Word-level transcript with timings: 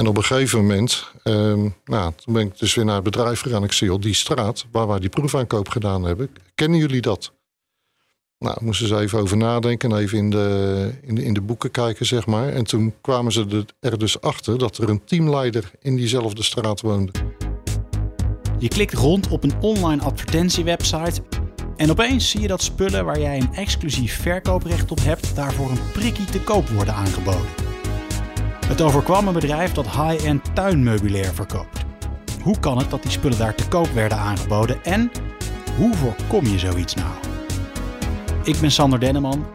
En 0.00 0.06
op 0.06 0.16
een 0.16 0.24
gegeven 0.24 0.58
moment, 0.58 1.06
ehm, 1.22 1.68
nou, 1.84 2.12
toen 2.24 2.34
ben 2.34 2.46
ik 2.46 2.58
dus 2.58 2.74
weer 2.74 2.84
naar 2.84 2.94
het 2.94 3.04
bedrijf 3.04 3.40
gegaan. 3.40 3.64
Ik 3.64 3.72
zie 3.72 3.98
die 3.98 4.14
straat 4.14 4.66
waar 4.70 4.86
wij 4.86 4.98
die 4.98 5.08
proefaankoop 5.08 5.68
gedaan 5.68 6.02
hebben. 6.02 6.30
Kennen 6.54 6.78
jullie 6.78 7.00
dat? 7.00 7.32
Nou, 8.38 8.64
moesten 8.64 8.86
ze 8.86 8.98
even 8.98 9.18
over 9.18 9.36
nadenken 9.36 9.90
en 9.90 9.98
even 9.98 10.18
in 10.18 10.30
de, 10.30 10.90
in, 11.02 11.14
de, 11.14 11.24
in 11.24 11.34
de 11.34 11.40
boeken 11.40 11.70
kijken, 11.70 12.06
zeg 12.06 12.26
maar. 12.26 12.48
En 12.48 12.64
toen 12.64 12.94
kwamen 13.00 13.32
ze 13.32 13.66
er 13.80 13.98
dus 13.98 14.20
achter 14.20 14.58
dat 14.58 14.78
er 14.78 14.88
een 14.88 15.04
teamleider 15.04 15.70
in 15.80 15.96
diezelfde 15.96 16.42
straat 16.42 16.80
woonde. 16.80 17.12
Je 18.58 18.68
klikt 18.68 18.94
rond 18.94 19.28
op 19.28 19.42
een 19.42 19.54
online 19.60 20.02
advertentiewebsite 20.02 21.22
en 21.76 21.90
opeens 21.90 22.30
zie 22.30 22.40
je 22.40 22.48
dat 22.48 22.62
spullen 22.62 23.04
waar 23.04 23.20
jij 23.20 23.38
een 23.38 23.54
exclusief 23.54 24.20
verkooprecht 24.20 24.90
op 24.90 25.02
hebt, 25.02 25.36
daarvoor 25.36 25.70
een 25.70 25.90
prikkie 25.92 26.24
te 26.24 26.40
koop 26.40 26.68
worden 26.68 26.94
aangeboden. 26.94 27.69
Het 28.70 28.80
overkwam 28.80 29.26
een 29.26 29.34
bedrijf 29.34 29.72
dat 29.72 29.86
high-end 29.86 30.54
tuinmeubilair 30.54 31.34
verkoopt. 31.34 31.84
Hoe 32.42 32.60
kan 32.60 32.78
het 32.78 32.90
dat 32.90 33.02
die 33.02 33.10
spullen 33.10 33.38
daar 33.38 33.54
te 33.54 33.68
koop 33.68 33.86
werden 33.86 34.18
aangeboden 34.18 34.84
en 34.84 35.10
hoe 35.76 35.94
voorkom 35.94 36.46
je 36.46 36.58
zoiets 36.58 36.94
nou? 36.94 37.14
Ik 38.44 38.60
ben 38.60 38.70
Sander 38.70 39.00
Denneman. 39.00 39.46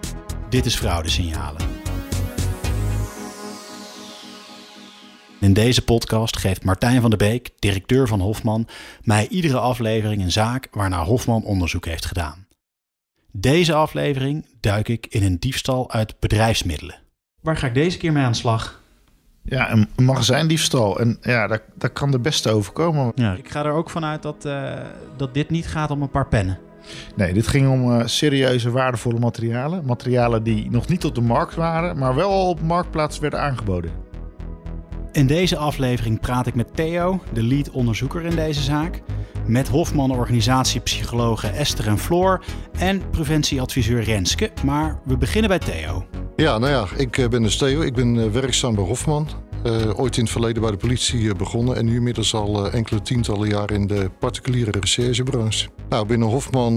Dit 0.49 0.65
is 0.65 0.75
Fraudesignalen. 0.75 1.61
In 5.39 5.53
deze 5.53 5.83
podcast 5.83 6.37
geeft 6.37 6.63
Martijn 6.63 7.01
van 7.01 7.09
der 7.09 7.19
Beek, 7.19 7.49
directeur 7.59 8.07
van 8.07 8.19
Hofman, 8.19 8.67
mij 9.01 9.27
iedere 9.27 9.59
aflevering 9.59 10.21
een 10.21 10.31
zaak 10.31 10.67
waarnaar 10.71 11.05
Hofman 11.05 11.43
onderzoek 11.43 11.85
heeft 11.85 12.05
gedaan. 12.05 12.47
Deze 13.31 13.73
aflevering 13.73 14.45
duik 14.59 14.87
ik 14.87 15.07
in 15.09 15.23
een 15.23 15.39
diefstal 15.39 15.91
uit 15.91 16.19
bedrijfsmiddelen. 16.19 16.99
Waar 17.41 17.57
ga 17.57 17.67
ik 17.67 17.73
deze 17.73 17.97
keer 17.97 18.11
mee 18.11 18.23
aan 18.23 18.31
de 18.31 18.37
slag? 18.37 18.83
Ja, 19.45 19.71
een 19.71 19.87
magazijndiefstal. 19.95 20.99
En 20.99 21.17
ja, 21.21 21.47
dat, 21.47 21.61
dat 21.75 21.93
kan 21.93 22.11
de 22.11 22.19
beste 22.19 22.49
overkomen. 22.49 23.11
Ja, 23.15 23.33
ik 23.33 23.49
ga 23.49 23.65
er 23.65 23.71
ook 23.71 23.89
vanuit 23.89 24.21
dat, 24.21 24.45
uh, 24.45 24.71
dat 25.17 25.33
dit 25.33 25.49
niet 25.49 25.67
gaat 25.67 25.91
om 25.91 26.01
een 26.01 26.09
paar 26.09 26.27
pennen. 26.27 26.59
Nee, 27.15 27.33
dit 27.33 27.47
ging 27.47 27.69
om 27.69 27.91
uh, 27.91 28.05
serieuze, 28.05 28.71
waardevolle 28.71 29.19
materialen. 29.19 29.85
Materialen 29.85 30.43
die 30.43 30.71
nog 30.71 30.87
niet 30.87 31.05
op 31.05 31.15
de 31.15 31.21
markt 31.21 31.55
waren, 31.55 31.97
maar 31.97 32.15
wel 32.15 32.29
al 32.29 32.49
op 32.49 32.61
marktplaats 32.61 33.19
werden 33.19 33.41
aangeboden. 33.41 33.91
In 35.11 35.27
deze 35.27 35.57
aflevering 35.57 36.19
praat 36.19 36.47
ik 36.47 36.55
met 36.55 36.75
Theo, 36.75 37.21
de 37.33 37.43
lead 37.43 37.69
onderzoeker 37.69 38.23
in 38.23 38.35
deze 38.35 38.61
zaak. 38.61 39.01
Met 39.45 39.67
Hofman 39.67 40.11
organisatiepsychologen 40.11 41.53
Esther 41.53 41.87
en 41.87 41.97
Floor 41.97 42.43
en 42.79 43.09
preventieadviseur 43.09 44.03
Renske. 44.03 44.51
Maar 44.63 44.99
we 45.05 45.17
beginnen 45.17 45.49
bij 45.49 45.59
Theo. 45.59 46.05
Ja, 46.35 46.57
nou 46.57 46.71
ja, 46.71 46.87
ik 46.97 47.17
eh, 47.17 47.27
ben 47.27 47.41
dus 47.41 47.57
Theo. 47.57 47.81
Ik 47.81 47.93
ben 47.93 48.19
eh, 48.19 48.29
werkzaam 48.29 48.75
bij 48.75 48.83
Hofman. 48.83 49.27
Uh, 49.65 49.99
ooit 49.99 50.17
in 50.17 50.23
het 50.23 50.31
verleden 50.31 50.61
bij 50.61 50.71
de 50.71 50.77
politie 50.77 51.35
begonnen 51.35 51.75
en 51.75 51.85
nu 51.85 51.95
inmiddels 51.95 52.33
al 52.33 52.71
enkele 52.71 53.01
tientallen 53.01 53.47
jaren 53.47 53.75
in 53.75 53.87
de 53.87 54.11
particuliere 54.19 54.71
recherchebranche. 54.71 55.69
Nou, 55.89 56.05
binnen 56.05 56.27
Hofman 56.27 56.73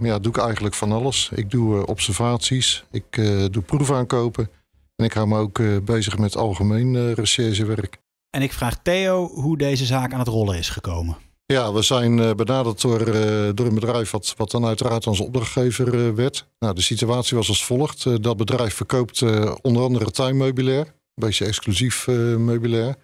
ja, 0.00 0.18
doe 0.18 0.32
ik 0.32 0.38
eigenlijk 0.38 0.74
van 0.74 0.92
alles. 0.92 1.30
Ik 1.34 1.50
doe 1.50 1.86
observaties, 1.86 2.84
ik 2.90 3.04
doe 3.50 3.62
proefaankopen 3.66 4.50
en 4.96 5.04
ik 5.04 5.12
hou 5.12 5.26
me 5.26 5.38
ook 5.38 5.84
bezig 5.84 6.18
met 6.18 6.36
algemeen 6.36 7.14
recherchewerk. 7.14 7.98
En 8.30 8.42
ik 8.42 8.52
vraag 8.52 8.82
Theo 8.82 9.28
hoe 9.28 9.56
deze 9.56 9.84
zaak 9.84 10.12
aan 10.12 10.18
het 10.18 10.28
rollen 10.28 10.58
is 10.58 10.68
gekomen. 10.68 11.16
Ja, 11.46 11.72
we 11.72 11.82
zijn 11.82 12.18
uh, 12.18 12.30
benaderd 12.32 12.80
door, 12.80 13.00
uh, 13.00 13.48
door 13.54 13.66
een 13.66 13.74
bedrijf 13.74 14.10
wat, 14.10 14.34
wat 14.36 14.50
dan 14.50 14.64
uiteraard 14.64 15.06
onze 15.06 15.22
opdrachtgever 15.22 15.94
uh, 15.94 16.14
werd. 16.14 16.46
Nou, 16.58 16.74
de 16.74 16.80
situatie 16.80 17.36
was 17.36 17.48
als 17.48 17.64
volgt. 17.64 18.22
dat 18.22 18.36
bedrijf 18.36 18.74
verkoopt 18.74 19.22
onder 19.62 19.82
andere 19.82 20.10
tuinmeubilair. 20.10 20.86
Een 20.86 21.26
beetje 21.26 21.44
exclusief 21.44 22.06
meubilair. 22.38 22.96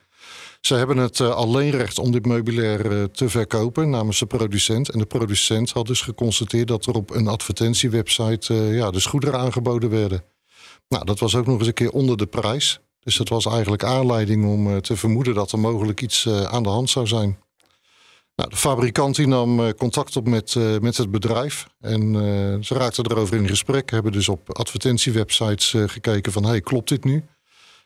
Ze 0.61 0.75
hebben 0.75 0.97
het 0.97 1.21
alleenrecht 1.21 1.99
om 1.99 2.13
dit 2.13 2.27
meubilair 2.27 3.11
te 3.11 3.29
verkopen 3.29 3.91
namens 3.91 4.19
de 4.19 4.27
producent. 4.27 4.89
En 4.89 4.99
de 4.99 5.07
producent 5.07 5.71
had 5.71 5.87
dus 5.87 6.01
geconstateerd 6.01 6.69
dat 6.69 6.87
er 6.87 6.95
op 6.95 7.11
een 7.11 7.29
advertentiewebsite 7.29 8.55
ja, 8.55 8.91
de 8.91 9.01
goederen 9.01 9.41
aangeboden 9.41 9.91
werden. 9.91 10.25
Nou, 10.89 11.05
dat 11.05 11.19
was 11.19 11.35
ook 11.35 11.47
nog 11.47 11.59
eens 11.59 11.67
een 11.67 11.73
keer 11.73 11.91
onder 11.91 12.17
de 12.17 12.27
prijs. 12.27 12.81
Dus 13.01 13.17
dat 13.17 13.29
was 13.29 13.47
eigenlijk 13.47 13.85
aanleiding 13.85 14.47
om 14.47 14.81
te 14.81 14.97
vermoeden 14.97 15.35
dat 15.35 15.53
er 15.53 15.59
mogelijk 15.59 16.01
iets 16.01 16.29
aan 16.29 16.63
de 16.63 16.69
hand 16.69 16.91
zou 16.91 17.07
zijn. 17.07 17.39
Nou, 18.41 18.53
de 18.53 18.59
fabrikant 18.59 19.17
die 19.17 19.27
nam 19.27 19.61
eh, 19.61 19.73
contact 19.73 20.17
op 20.17 20.29
met, 20.29 20.55
uh, 20.55 20.79
met 20.79 20.97
het 20.97 21.11
bedrijf. 21.11 21.67
En 21.81 22.15
uh, 22.15 22.57
ze 22.61 22.75
raakten 22.75 23.11
erover 23.11 23.37
in 23.37 23.49
gesprek. 23.49 23.91
Hebben 23.91 24.13
dus 24.13 24.29
op 24.29 24.57
advertentiewebsites 24.57 25.73
uh, 25.73 25.89
gekeken 25.89 26.33
van... 26.33 26.45
hey, 26.45 26.61
klopt 26.61 26.89
dit 26.89 27.05
nu? 27.05 27.25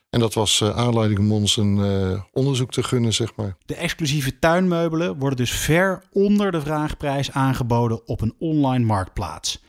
En 0.09 0.19
dat 0.19 0.33
was 0.33 0.63
aanleiding 0.63 1.19
om 1.19 1.31
ons 1.31 1.57
een 1.57 2.23
onderzoek 2.31 2.71
te 2.71 2.83
gunnen, 2.83 3.13
zeg 3.13 3.35
maar. 3.35 3.57
De 3.65 3.75
exclusieve 3.75 4.39
tuinmeubelen 4.39 5.17
worden 5.17 5.37
dus 5.37 5.51
ver 5.51 6.03
onder 6.11 6.51
de 6.51 6.61
vraagprijs 6.61 7.31
aangeboden 7.31 8.07
op 8.07 8.21
een 8.21 8.35
online 8.39 8.85
marktplaats. 8.85 9.63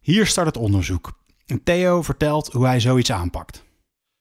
Hier 0.00 0.26
start 0.26 0.46
het 0.46 0.56
onderzoek. 0.56 1.18
En 1.46 1.62
Theo 1.62 2.02
vertelt 2.02 2.52
hoe 2.52 2.66
hij 2.66 2.80
zoiets 2.80 3.12
aanpakt. 3.12 3.64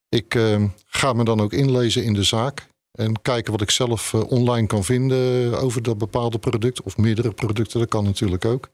Ik 0.09 0.40
ga 0.85 1.13
me 1.13 1.23
dan 1.23 1.41
ook 1.41 1.53
inlezen 1.53 2.03
in 2.03 2.13
de 2.13 2.23
zaak. 2.23 2.68
En 2.94 3.22
kijken 3.22 3.52
wat 3.52 3.62
ik 3.62 3.70
zelf 3.70 4.14
uh, 4.14 4.31
online 4.31 4.68
kan 4.68 4.84
vinden 4.84 5.59
over 5.59 5.81
dat 5.81 5.98
bepaalde 5.98 6.40
product. 6.40 6.81
Of 6.81 6.98
meerdere 6.98 7.31
producten, 7.31 7.80
dat 7.80 7.90
kan 7.90 8.04
natuurlijk 8.04 8.46
ook. 8.46 8.70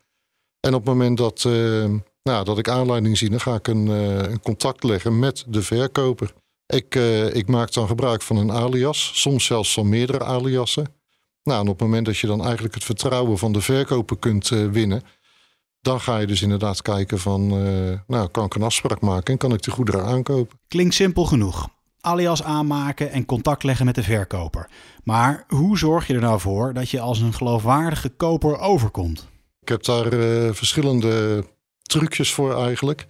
En 0.60 0.74
op 0.74 0.86
het 0.86 0.90
moment 0.94 1.18
dat, 1.18 1.44
uh, 1.48 1.86
nou, 2.24 2.46
dat 2.46 2.58
ik 2.58 2.70
aanleiding 2.70 3.18
zie, 3.18 3.30
dan 3.30 3.40
ga 3.40 3.56
ik 3.56 3.68
een, 3.68 3.88
een 3.88 4.42
contact 4.42 4.84
leggen 4.84 5.20
met 5.20 5.46
de 5.48 5.62
verkoper. 5.62 6.34
Ik, 6.66 6.96
ik 7.34 7.48
maak 7.48 7.74
dan 7.74 7.88
gebruik 7.88 8.22
van 8.22 8.38
een 8.38 8.52
alias, 8.52 9.12
soms 9.14 9.46
zelfs 9.46 9.74
van 9.74 9.90
meerdere 9.90 10.24
aliasen. 10.24 10.94
Nou, 11.44 11.62
en 11.62 11.68
op 11.68 11.80
het 11.80 11.88
moment 11.88 12.06
dat 12.06 12.18
je 12.18 12.28
dan 12.28 12.44
eigenlijk 12.44 12.74
het 12.74 12.84
vertrouwen 12.84 13.38
van 13.38 13.52
de 13.52 13.62
verkoper 13.62 14.18
kunt 14.18 14.48
winnen, 14.50 15.04
dan 15.82 16.02
ga 16.02 16.18
je 16.18 16.28
dus 16.28 16.42
inderdaad 16.42 16.82
kijken 16.82 17.20
van, 17.20 17.48
nou, 18.08 18.28
kan 18.28 18.46
ik 18.46 18.56
een 18.56 18.64
afspraak 18.64 19.02
maken 19.02 19.34
en 19.34 19.40
kan 19.40 19.54
ik 19.54 19.62
de 19.62 19.72
goederen 19.72 20.06
aankopen. 20.06 20.60
Klinkt 20.68 20.94
simpel 20.94 21.26
genoeg 21.26 21.70
alias 22.02 22.44
aanmaken 22.44 23.12
en 23.12 23.26
contact 23.26 23.64
leggen 23.64 23.86
met 23.86 23.96
de 23.96 24.04
verkoper. 24.04 24.70
Maar 25.04 25.44
hoe 25.48 25.78
zorg 25.78 26.08
je 26.08 26.14
er 26.14 26.22
nou 26.22 26.40
voor 26.40 26.74
dat 26.74 26.90
je 26.90 27.00
als 27.00 27.20
een 27.20 27.34
geloofwaardige 27.34 28.10
koper 28.10 28.60
overkomt? 28.60 29.28
Ik 29.62 29.70
heb 29.70 29.84
daar 29.84 30.14
uh, 30.14 30.54
verschillende 30.54 31.44
trucjes 31.82 32.34
voor 32.34 32.64
eigenlijk. 32.64 33.06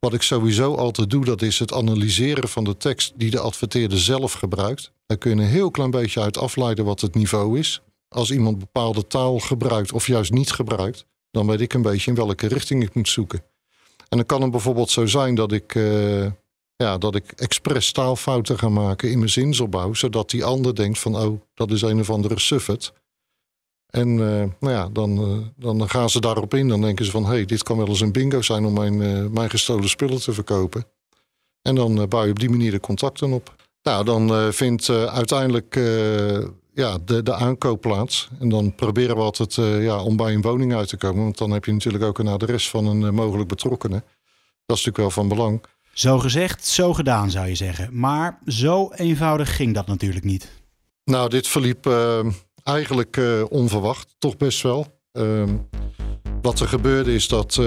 Wat 0.00 0.14
ik 0.14 0.22
sowieso 0.22 0.74
altijd 0.74 1.10
doe, 1.10 1.24
dat 1.24 1.42
is 1.42 1.58
het 1.58 1.72
analyseren 1.72 2.48
van 2.48 2.64
de 2.64 2.76
tekst 2.76 3.12
die 3.16 3.30
de 3.30 3.40
adverteerder 3.40 3.98
zelf 3.98 4.32
gebruikt. 4.32 4.92
Daar 5.06 5.18
kun 5.18 5.36
je 5.36 5.42
een 5.42 5.48
heel 5.48 5.70
klein 5.70 5.90
beetje 5.90 6.20
uit 6.20 6.38
afleiden 6.38 6.84
wat 6.84 7.00
het 7.00 7.14
niveau 7.14 7.58
is. 7.58 7.82
Als 8.08 8.30
iemand 8.30 8.58
bepaalde 8.58 9.06
taal 9.06 9.38
gebruikt 9.38 9.92
of 9.92 10.06
juist 10.06 10.32
niet 10.32 10.50
gebruikt, 10.50 11.06
dan 11.30 11.46
weet 11.46 11.60
ik 11.60 11.72
een 11.72 11.82
beetje 11.82 12.10
in 12.10 12.16
welke 12.16 12.46
richting 12.46 12.82
ik 12.82 12.94
moet 12.94 13.08
zoeken. 13.08 13.42
En 14.08 14.16
dan 14.16 14.26
kan 14.26 14.42
het 14.42 14.50
bijvoorbeeld 14.50 14.90
zo 14.90 15.06
zijn 15.06 15.34
dat 15.34 15.52
ik 15.52 15.74
uh, 15.74 16.26
ja, 16.76 16.98
dat 16.98 17.14
ik 17.14 17.32
expres 17.32 17.92
taalfouten 17.92 18.58
ga 18.58 18.68
maken 18.68 19.10
in 19.10 19.18
mijn 19.18 19.30
zinsopbouw, 19.30 19.94
zodat 19.94 20.30
die 20.30 20.44
ander 20.44 20.74
denkt 20.74 20.98
van, 20.98 21.16
oh, 21.16 21.40
dat 21.54 21.70
is 21.70 21.82
een 21.82 22.00
of 22.00 22.10
andere 22.10 22.40
suffet. 22.40 22.92
En 23.94 24.08
uh, 24.08 24.44
nou 24.60 24.74
ja, 24.74 24.88
dan, 24.88 25.30
uh, 25.30 25.46
dan 25.56 25.88
gaan 25.88 26.10
ze 26.10 26.20
daarop 26.20 26.54
in. 26.54 26.68
Dan 26.68 26.80
denken 26.80 27.04
ze 27.04 27.10
van, 27.10 27.26
hey, 27.26 27.44
dit 27.44 27.62
kan 27.62 27.76
wel 27.76 27.88
eens 27.88 28.00
een 28.00 28.12
bingo 28.12 28.42
zijn 28.42 28.64
om 28.64 28.72
mijn, 28.72 28.94
uh, 28.94 29.26
mijn 29.26 29.50
gestolen 29.50 29.88
spullen 29.88 30.20
te 30.20 30.32
verkopen. 30.32 30.84
En 31.62 31.74
dan 31.74 32.08
bouw 32.08 32.24
je 32.24 32.30
op 32.30 32.38
die 32.38 32.50
manier 32.50 32.70
de 32.70 32.80
contacten 32.80 33.32
op. 33.32 33.54
Nou, 33.82 34.04
dan 34.04 34.52
vindt 34.52 34.88
uiteindelijk 34.90 35.74
ja, 36.74 36.98
de, 37.04 37.22
de 37.22 37.34
aankoop 37.34 37.80
plaats. 37.80 38.28
En 38.38 38.48
dan 38.48 38.74
proberen 38.74 39.16
we 39.16 39.22
altijd 39.22 39.54
ja, 39.54 40.02
om 40.02 40.16
bij 40.16 40.34
een 40.34 40.42
woning 40.42 40.74
uit 40.74 40.88
te 40.88 40.96
komen. 40.96 41.22
Want 41.22 41.38
dan 41.38 41.50
heb 41.50 41.64
je 41.64 41.72
natuurlijk 41.72 42.04
ook 42.04 42.18
een 42.18 42.28
adres 42.28 42.70
van 42.70 42.86
een 42.86 43.14
mogelijk 43.14 43.48
betrokkenen. 43.48 44.04
Dat 44.66 44.76
is 44.76 44.84
natuurlijk 44.84 44.96
wel 44.96 45.10
van 45.10 45.28
belang. 45.28 45.62
Zo 45.94 46.18
gezegd, 46.18 46.66
zo 46.66 46.92
gedaan 46.92 47.30
zou 47.30 47.46
je 47.46 47.54
zeggen. 47.54 47.98
Maar 47.98 48.38
zo 48.46 48.90
eenvoudig 48.92 49.56
ging 49.56 49.74
dat 49.74 49.86
natuurlijk 49.86 50.24
niet. 50.24 50.50
Nou, 51.04 51.28
dit 51.28 51.48
verliep 51.48 51.86
uh, 51.86 52.26
eigenlijk 52.62 53.16
uh, 53.16 53.44
onverwacht, 53.48 54.14
toch 54.18 54.36
best 54.36 54.62
wel. 54.62 55.00
Uh, 55.12 55.42
wat 56.42 56.60
er 56.60 56.68
gebeurde 56.68 57.14
is 57.14 57.28
dat 57.28 57.50
uh, 57.50 57.64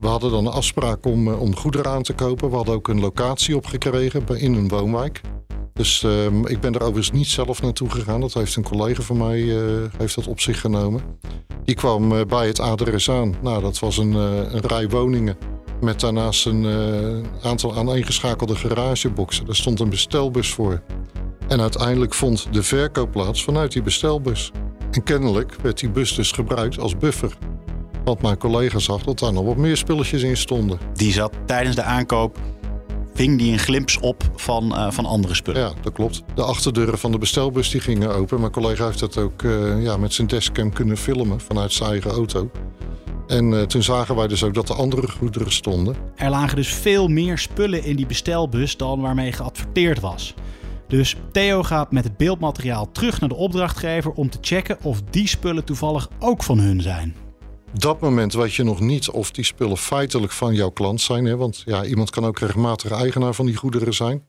we 0.00 0.06
hadden 0.06 0.30
dan 0.30 0.46
een 0.46 0.52
afspraak 0.52 1.06
om, 1.06 1.28
om 1.28 1.56
goederen 1.56 1.90
aan 1.90 2.02
te 2.02 2.12
kopen. 2.12 2.50
We 2.50 2.56
hadden 2.56 2.74
ook 2.74 2.88
een 2.88 3.00
locatie 3.00 3.56
opgekregen 3.56 4.26
in 4.28 4.54
een 4.54 4.68
woonwijk. 4.68 5.20
Dus 5.76 6.02
ehm, 6.02 6.46
ik 6.46 6.60
ben 6.60 6.74
er 6.74 6.80
overigens 6.80 7.10
niet 7.10 7.26
zelf 7.26 7.62
naartoe 7.62 7.90
gegaan. 7.90 8.20
Dat 8.20 8.34
heeft 8.34 8.56
een 8.56 8.62
collega 8.62 9.02
van 9.02 9.16
mij 9.16 9.40
heeft 9.98 10.14
dat 10.14 10.26
op 10.26 10.40
zich 10.40 10.60
genomen. 10.60 11.02
Die 11.64 11.74
kwam 11.74 12.26
bij 12.28 12.46
het 12.46 12.60
adres 12.60 13.10
aan. 13.10 13.34
Nou, 13.42 13.62
dat 13.62 13.78
was 13.78 13.98
een, 13.98 14.12
een 14.12 14.60
rij 14.60 14.88
woningen 14.88 15.36
met 15.80 16.00
daarnaast 16.00 16.46
een 16.46 16.66
aantal 17.42 17.74
aaneengeschakelde 17.74 18.54
garageboxen. 18.54 19.46
Daar 19.46 19.54
stond 19.54 19.80
een 19.80 19.90
bestelbus 19.90 20.52
voor. 20.52 20.82
En 21.48 21.60
uiteindelijk 21.60 22.14
vond 22.14 22.48
de 22.50 22.62
verkoop 22.62 23.12
plaats 23.12 23.44
vanuit 23.44 23.72
die 23.72 23.82
bestelbus. 23.82 24.52
En 24.90 25.02
kennelijk 25.02 25.56
werd 25.62 25.78
die 25.78 25.90
bus 25.90 26.14
dus 26.14 26.32
gebruikt 26.32 26.78
als 26.78 26.96
buffer. 26.96 27.36
Want 28.04 28.22
mijn 28.22 28.38
collega 28.38 28.78
zag 28.78 29.02
dat 29.02 29.18
daar 29.18 29.32
nog 29.32 29.44
wat 29.44 29.56
meer 29.56 29.76
spulletjes 29.76 30.22
in 30.22 30.36
stonden. 30.36 30.78
Die 30.94 31.12
zat 31.12 31.32
tijdens 31.46 31.76
de 31.76 31.82
aankoop 31.82 32.38
ving 33.16 33.38
die 33.38 33.52
een 33.52 33.58
glimps 33.58 33.98
op 33.98 34.30
van, 34.34 34.72
uh, 34.72 34.90
van 34.90 35.04
andere 35.04 35.34
spullen. 35.34 35.60
Ja, 35.60 35.72
dat 35.82 35.92
klopt. 35.92 36.22
De 36.34 36.42
achterdeuren 36.42 36.98
van 36.98 37.12
de 37.12 37.18
bestelbus 37.18 37.70
die 37.70 37.80
gingen 37.80 38.14
open. 38.14 38.40
Mijn 38.40 38.52
collega 38.52 38.84
heeft 38.84 38.98
dat 38.98 39.18
ook 39.18 39.42
uh, 39.42 39.82
ja, 39.82 39.96
met 39.96 40.14
zijn 40.14 40.26
dashcam 40.26 40.72
kunnen 40.72 40.96
filmen 40.96 41.40
vanuit 41.40 41.72
zijn 41.72 41.90
eigen 41.90 42.10
auto. 42.10 42.50
En 43.26 43.52
uh, 43.52 43.62
toen 43.62 43.82
zagen 43.82 44.16
wij 44.16 44.26
dus 44.26 44.44
ook 44.44 44.54
dat 44.54 44.68
er 44.68 44.74
andere 44.74 45.08
goederen 45.10 45.52
stonden. 45.52 45.96
Er 46.16 46.30
lagen 46.30 46.56
dus 46.56 46.74
veel 46.74 47.08
meer 47.08 47.38
spullen 47.38 47.84
in 47.84 47.96
die 47.96 48.06
bestelbus 48.06 48.76
dan 48.76 49.00
waarmee 49.00 49.32
geadverteerd 49.32 50.00
was. 50.00 50.34
Dus 50.88 51.16
Theo 51.32 51.62
gaat 51.62 51.92
met 51.92 52.04
het 52.04 52.16
beeldmateriaal 52.16 52.92
terug 52.92 53.20
naar 53.20 53.28
de 53.28 53.34
opdrachtgever 53.34 54.12
om 54.12 54.30
te 54.30 54.38
checken 54.40 54.78
of 54.82 55.02
die 55.10 55.28
spullen 55.28 55.64
toevallig 55.64 56.08
ook 56.18 56.42
van 56.42 56.58
hun 56.58 56.80
zijn. 56.80 57.25
Dat 57.78 58.00
moment 58.00 58.32
weet 58.32 58.54
je 58.54 58.62
nog 58.62 58.80
niet 58.80 59.10
of 59.10 59.30
die 59.30 59.44
spullen 59.44 59.76
feitelijk 59.76 60.32
van 60.32 60.54
jouw 60.54 60.70
klant 60.70 61.00
zijn. 61.00 61.24
Hè? 61.24 61.36
Want 61.36 61.62
ja, 61.64 61.84
iemand 61.84 62.10
kan 62.10 62.24
ook 62.24 62.38
rechtmatig 62.38 62.90
eigenaar 62.90 63.34
van 63.34 63.46
die 63.46 63.56
goederen 63.56 63.94
zijn. 63.94 64.26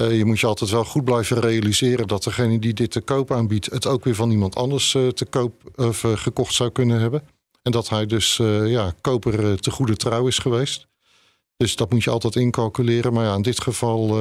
Uh, 0.00 0.16
je 0.16 0.24
moet 0.24 0.40
je 0.40 0.46
altijd 0.46 0.70
wel 0.70 0.84
goed 0.84 1.04
blijven 1.04 1.40
realiseren 1.40 2.06
dat 2.06 2.24
degene 2.24 2.58
die 2.58 2.72
dit 2.72 2.90
te 2.90 3.00
koop 3.00 3.32
aanbiedt, 3.32 3.70
het 3.70 3.86
ook 3.86 4.04
weer 4.04 4.14
van 4.14 4.30
iemand 4.30 4.56
anders 4.56 4.94
uh, 4.94 5.08
te 5.08 5.24
koop 5.24 5.62
of 5.76 6.02
uh, 6.02 6.16
gekocht 6.16 6.54
zou 6.54 6.70
kunnen 6.70 7.00
hebben. 7.00 7.22
En 7.62 7.72
dat 7.72 7.88
hij 7.88 8.06
dus 8.06 8.36
ja, 8.64 8.94
koper 9.00 9.60
te 9.60 9.70
goede 9.70 9.96
trouw 9.96 10.26
is 10.26 10.38
geweest. 10.38 10.86
Dus 11.56 11.76
dat 11.76 11.90
moet 11.90 12.04
je 12.04 12.10
altijd 12.10 12.36
incalculeren. 12.36 13.12
Maar 13.12 13.24
ja, 13.24 13.34
in 13.34 13.42
dit 13.42 13.60
geval 13.60 14.20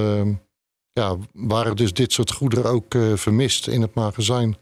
ja, 0.94 1.17
waren 1.33 1.75
dus 1.75 1.94
dit 1.94 2.13
soort 2.13 2.31
goederen 2.31 2.71
ook 2.71 2.95
vermist 3.15 3.67
in 3.67 3.81
het 3.81 3.94
magazijn. 3.94 4.57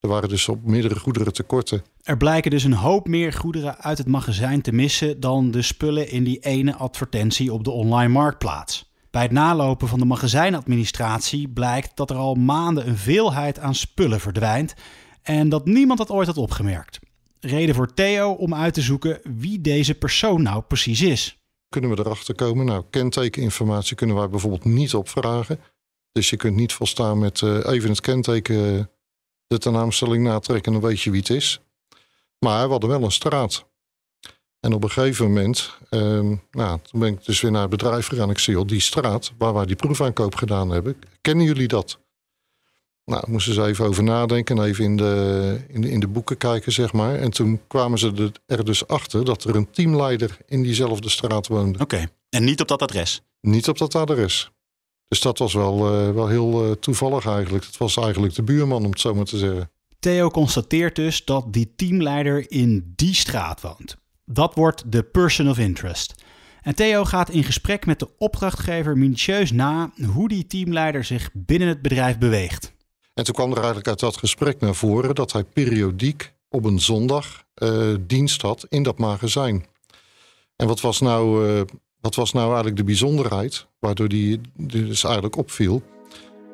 Er 0.00 0.08
waren 0.08 0.28
dus 0.28 0.48
op 0.48 0.64
meerdere 0.64 0.98
goederen 0.98 1.32
tekorten. 1.32 1.84
Er 2.02 2.16
blijken 2.16 2.50
dus 2.50 2.64
een 2.64 2.72
hoop 2.72 3.06
meer 3.08 3.32
goederen 3.32 3.78
uit 3.78 3.98
het 3.98 4.06
magazijn 4.06 4.62
te 4.62 4.72
missen 4.72 5.20
dan 5.20 5.50
de 5.50 5.62
spullen 5.62 6.10
in 6.10 6.24
die 6.24 6.38
ene 6.38 6.74
advertentie 6.74 7.52
op 7.52 7.64
de 7.64 7.70
online 7.70 8.12
marktplaats. 8.12 8.92
Bij 9.10 9.22
het 9.22 9.32
nalopen 9.32 9.88
van 9.88 9.98
de 9.98 10.04
magazijnadministratie 10.04 11.48
blijkt 11.48 11.96
dat 11.96 12.10
er 12.10 12.16
al 12.16 12.34
maanden 12.34 12.88
een 12.88 12.96
veelheid 12.96 13.58
aan 13.58 13.74
spullen 13.74 14.20
verdwijnt 14.20 14.74
en 15.22 15.48
dat 15.48 15.64
niemand 15.64 15.98
dat 15.98 16.10
ooit 16.10 16.26
had 16.26 16.36
opgemerkt. 16.36 16.98
Reden 17.40 17.74
voor 17.74 17.94
Theo 17.94 18.32
om 18.32 18.54
uit 18.54 18.74
te 18.74 18.82
zoeken 18.82 19.20
wie 19.38 19.60
deze 19.60 19.94
persoon 19.94 20.42
nou 20.42 20.62
precies 20.62 21.02
is. 21.02 21.38
Kunnen 21.68 21.90
we 21.90 21.98
erachter 21.98 22.34
komen? 22.34 22.66
Nou, 22.66 22.84
kentekeninformatie 22.90 23.96
kunnen 23.96 24.16
wij 24.16 24.28
bijvoorbeeld 24.28 24.64
niet 24.64 24.94
opvragen. 24.94 25.60
Dus 26.12 26.30
je 26.30 26.36
kunt 26.36 26.56
niet 26.56 26.72
volstaan 26.72 27.18
met 27.18 27.40
uh, 27.40 27.66
even 27.66 27.88
het 27.88 28.00
kenteken 28.00 28.90
de 29.48 29.58
tenaamstelling 29.58 30.24
natrekken, 30.24 30.72
dan 30.72 30.80
weet 30.80 31.00
je 31.00 31.10
wie 31.10 31.20
het 31.20 31.30
is. 31.30 31.60
Maar 32.38 32.64
we 32.64 32.70
hadden 32.70 32.90
wel 32.90 33.02
een 33.02 33.12
straat. 33.12 33.66
En 34.60 34.72
op 34.72 34.82
een 34.82 34.90
gegeven 34.90 35.26
moment, 35.26 35.74
eh, 35.88 36.00
nou, 36.50 36.78
toen 36.82 37.00
ben 37.00 37.12
ik 37.12 37.24
dus 37.24 37.40
weer 37.40 37.50
naar 37.50 37.60
het 37.60 37.70
bedrijf 37.70 38.06
gegaan. 38.06 38.30
Ik 38.30 38.38
zie 38.38 38.58
op 38.58 38.68
die 38.68 38.80
straat 38.80 39.32
waar 39.38 39.54
wij 39.54 39.66
die 39.66 39.76
proefaankoop 39.76 40.34
gedaan 40.34 40.70
hebben. 40.70 40.96
Kennen 41.20 41.44
jullie 41.46 41.68
dat? 41.68 41.98
Nou, 43.04 43.30
moesten 43.30 43.54
ze 43.54 43.64
even 43.64 43.86
over 43.86 44.02
nadenken 44.02 44.58
en 44.58 44.64
even 44.64 44.84
in 44.84 44.96
de, 44.96 45.60
in, 45.68 45.80
de, 45.80 45.90
in 45.90 46.00
de 46.00 46.08
boeken 46.08 46.36
kijken, 46.36 46.72
zeg 46.72 46.92
maar. 46.92 47.14
En 47.14 47.30
toen 47.30 47.60
kwamen 47.66 47.98
ze 47.98 48.32
er 48.46 48.64
dus 48.64 48.86
achter 48.86 49.24
dat 49.24 49.44
er 49.44 49.56
een 49.56 49.70
teamleider 49.70 50.38
in 50.46 50.62
diezelfde 50.62 51.08
straat 51.08 51.46
woonde. 51.46 51.78
Oké, 51.78 52.06
en 52.30 52.44
niet 52.44 52.60
op 52.60 52.68
dat 52.68 52.82
adres? 52.82 53.22
Niet 53.40 53.68
op 53.68 53.78
dat 53.78 53.94
adres. 53.94 54.50
Dus 55.08 55.20
dat 55.20 55.38
was 55.38 55.54
wel, 55.54 56.06
uh, 56.08 56.14
wel 56.14 56.28
heel 56.28 56.66
uh, 56.66 56.72
toevallig 56.72 57.26
eigenlijk. 57.26 57.64
Het 57.64 57.76
was 57.76 57.96
eigenlijk 57.96 58.34
de 58.34 58.42
buurman, 58.42 58.84
om 58.84 58.90
het 58.90 59.00
zo 59.00 59.14
maar 59.14 59.24
te 59.24 59.38
zeggen. 59.38 59.70
Theo 59.98 60.30
constateert 60.30 60.96
dus 60.96 61.24
dat 61.24 61.52
die 61.52 61.72
teamleider 61.76 62.50
in 62.50 62.92
die 62.96 63.14
straat 63.14 63.60
woont. 63.60 63.96
Dat 64.24 64.54
wordt 64.54 64.92
de 64.92 65.02
person 65.02 65.48
of 65.48 65.58
interest. 65.58 66.14
En 66.62 66.74
Theo 66.74 67.04
gaat 67.04 67.30
in 67.30 67.44
gesprek 67.44 67.86
met 67.86 67.98
de 67.98 68.08
opdrachtgever 68.18 68.98
minutieus 68.98 69.52
na 69.52 69.92
hoe 70.14 70.28
die 70.28 70.46
teamleider 70.46 71.04
zich 71.04 71.30
binnen 71.32 71.68
het 71.68 71.82
bedrijf 71.82 72.18
beweegt. 72.18 72.72
En 73.14 73.24
toen 73.24 73.34
kwam 73.34 73.50
er 73.50 73.56
eigenlijk 73.56 73.88
uit 73.88 74.00
dat 74.00 74.16
gesprek 74.16 74.60
naar 74.60 74.74
voren 74.74 75.14
dat 75.14 75.32
hij 75.32 75.44
periodiek 75.44 76.32
op 76.48 76.64
een 76.64 76.80
zondag 76.80 77.44
uh, 77.62 77.94
dienst 78.00 78.42
had 78.42 78.66
in 78.68 78.82
dat 78.82 78.98
magazijn. 78.98 79.66
En 80.56 80.66
wat 80.66 80.80
was 80.80 81.00
nou 81.00 81.46
wat 82.08 82.16
was 82.16 82.32
nou 82.32 82.46
eigenlijk 82.46 82.76
de 82.76 82.84
bijzonderheid, 82.84 83.66
waardoor 83.80 84.08
die 84.08 84.40
dus 84.56 85.04
eigenlijk 85.04 85.36
opviel? 85.36 85.82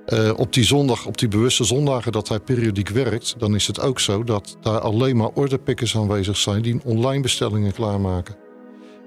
Uh, 0.09 0.31
op 0.37 0.53
die 0.53 0.65
zondag, 0.65 1.07
op 1.07 1.19
die 1.19 1.29
bewuste 1.29 1.65
zondagen 1.65 2.13
dat 2.13 2.29
hij 2.29 2.41
periodiek 2.41 2.89
werkt, 2.89 3.35
dan 3.39 3.55
is 3.55 3.67
het 3.67 3.81
ook 3.81 4.01
zo 4.01 4.25
dat 4.25 4.57
daar 4.61 4.81
alleen 4.81 5.17
maar 5.17 5.29
orderpickers 5.29 5.97
aanwezig 5.97 6.37
zijn 6.37 6.63
die 6.63 6.81
online 6.85 7.23
bestellingen 7.23 7.73
klaarmaken. 7.73 8.37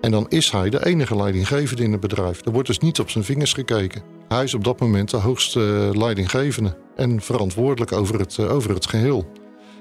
En 0.01 0.11
dan 0.11 0.25
is 0.29 0.51
hij 0.51 0.69
de 0.69 0.85
enige 0.85 1.15
leidinggevende 1.15 1.83
in 1.83 1.91
het 1.91 2.01
bedrijf. 2.01 2.45
Er 2.45 2.51
wordt 2.51 2.67
dus 2.67 2.79
niet 2.79 2.99
op 2.99 3.09
zijn 3.09 3.23
vingers 3.23 3.53
gekeken. 3.53 4.01
Hij 4.27 4.43
is 4.43 4.53
op 4.53 4.63
dat 4.63 4.79
moment 4.79 5.09
de 5.09 5.17
hoogste 5.17 5.91
leidinggevende 5.93 6.77
en 6.95 7.21
verantwoordelijk 7.21 7.91
over 7.91 8.19
het, 8.19 8.37
uh, 8.37 8.53
over 8.53 8.73
het 8.73 8.85
geheel. 8.85 9.31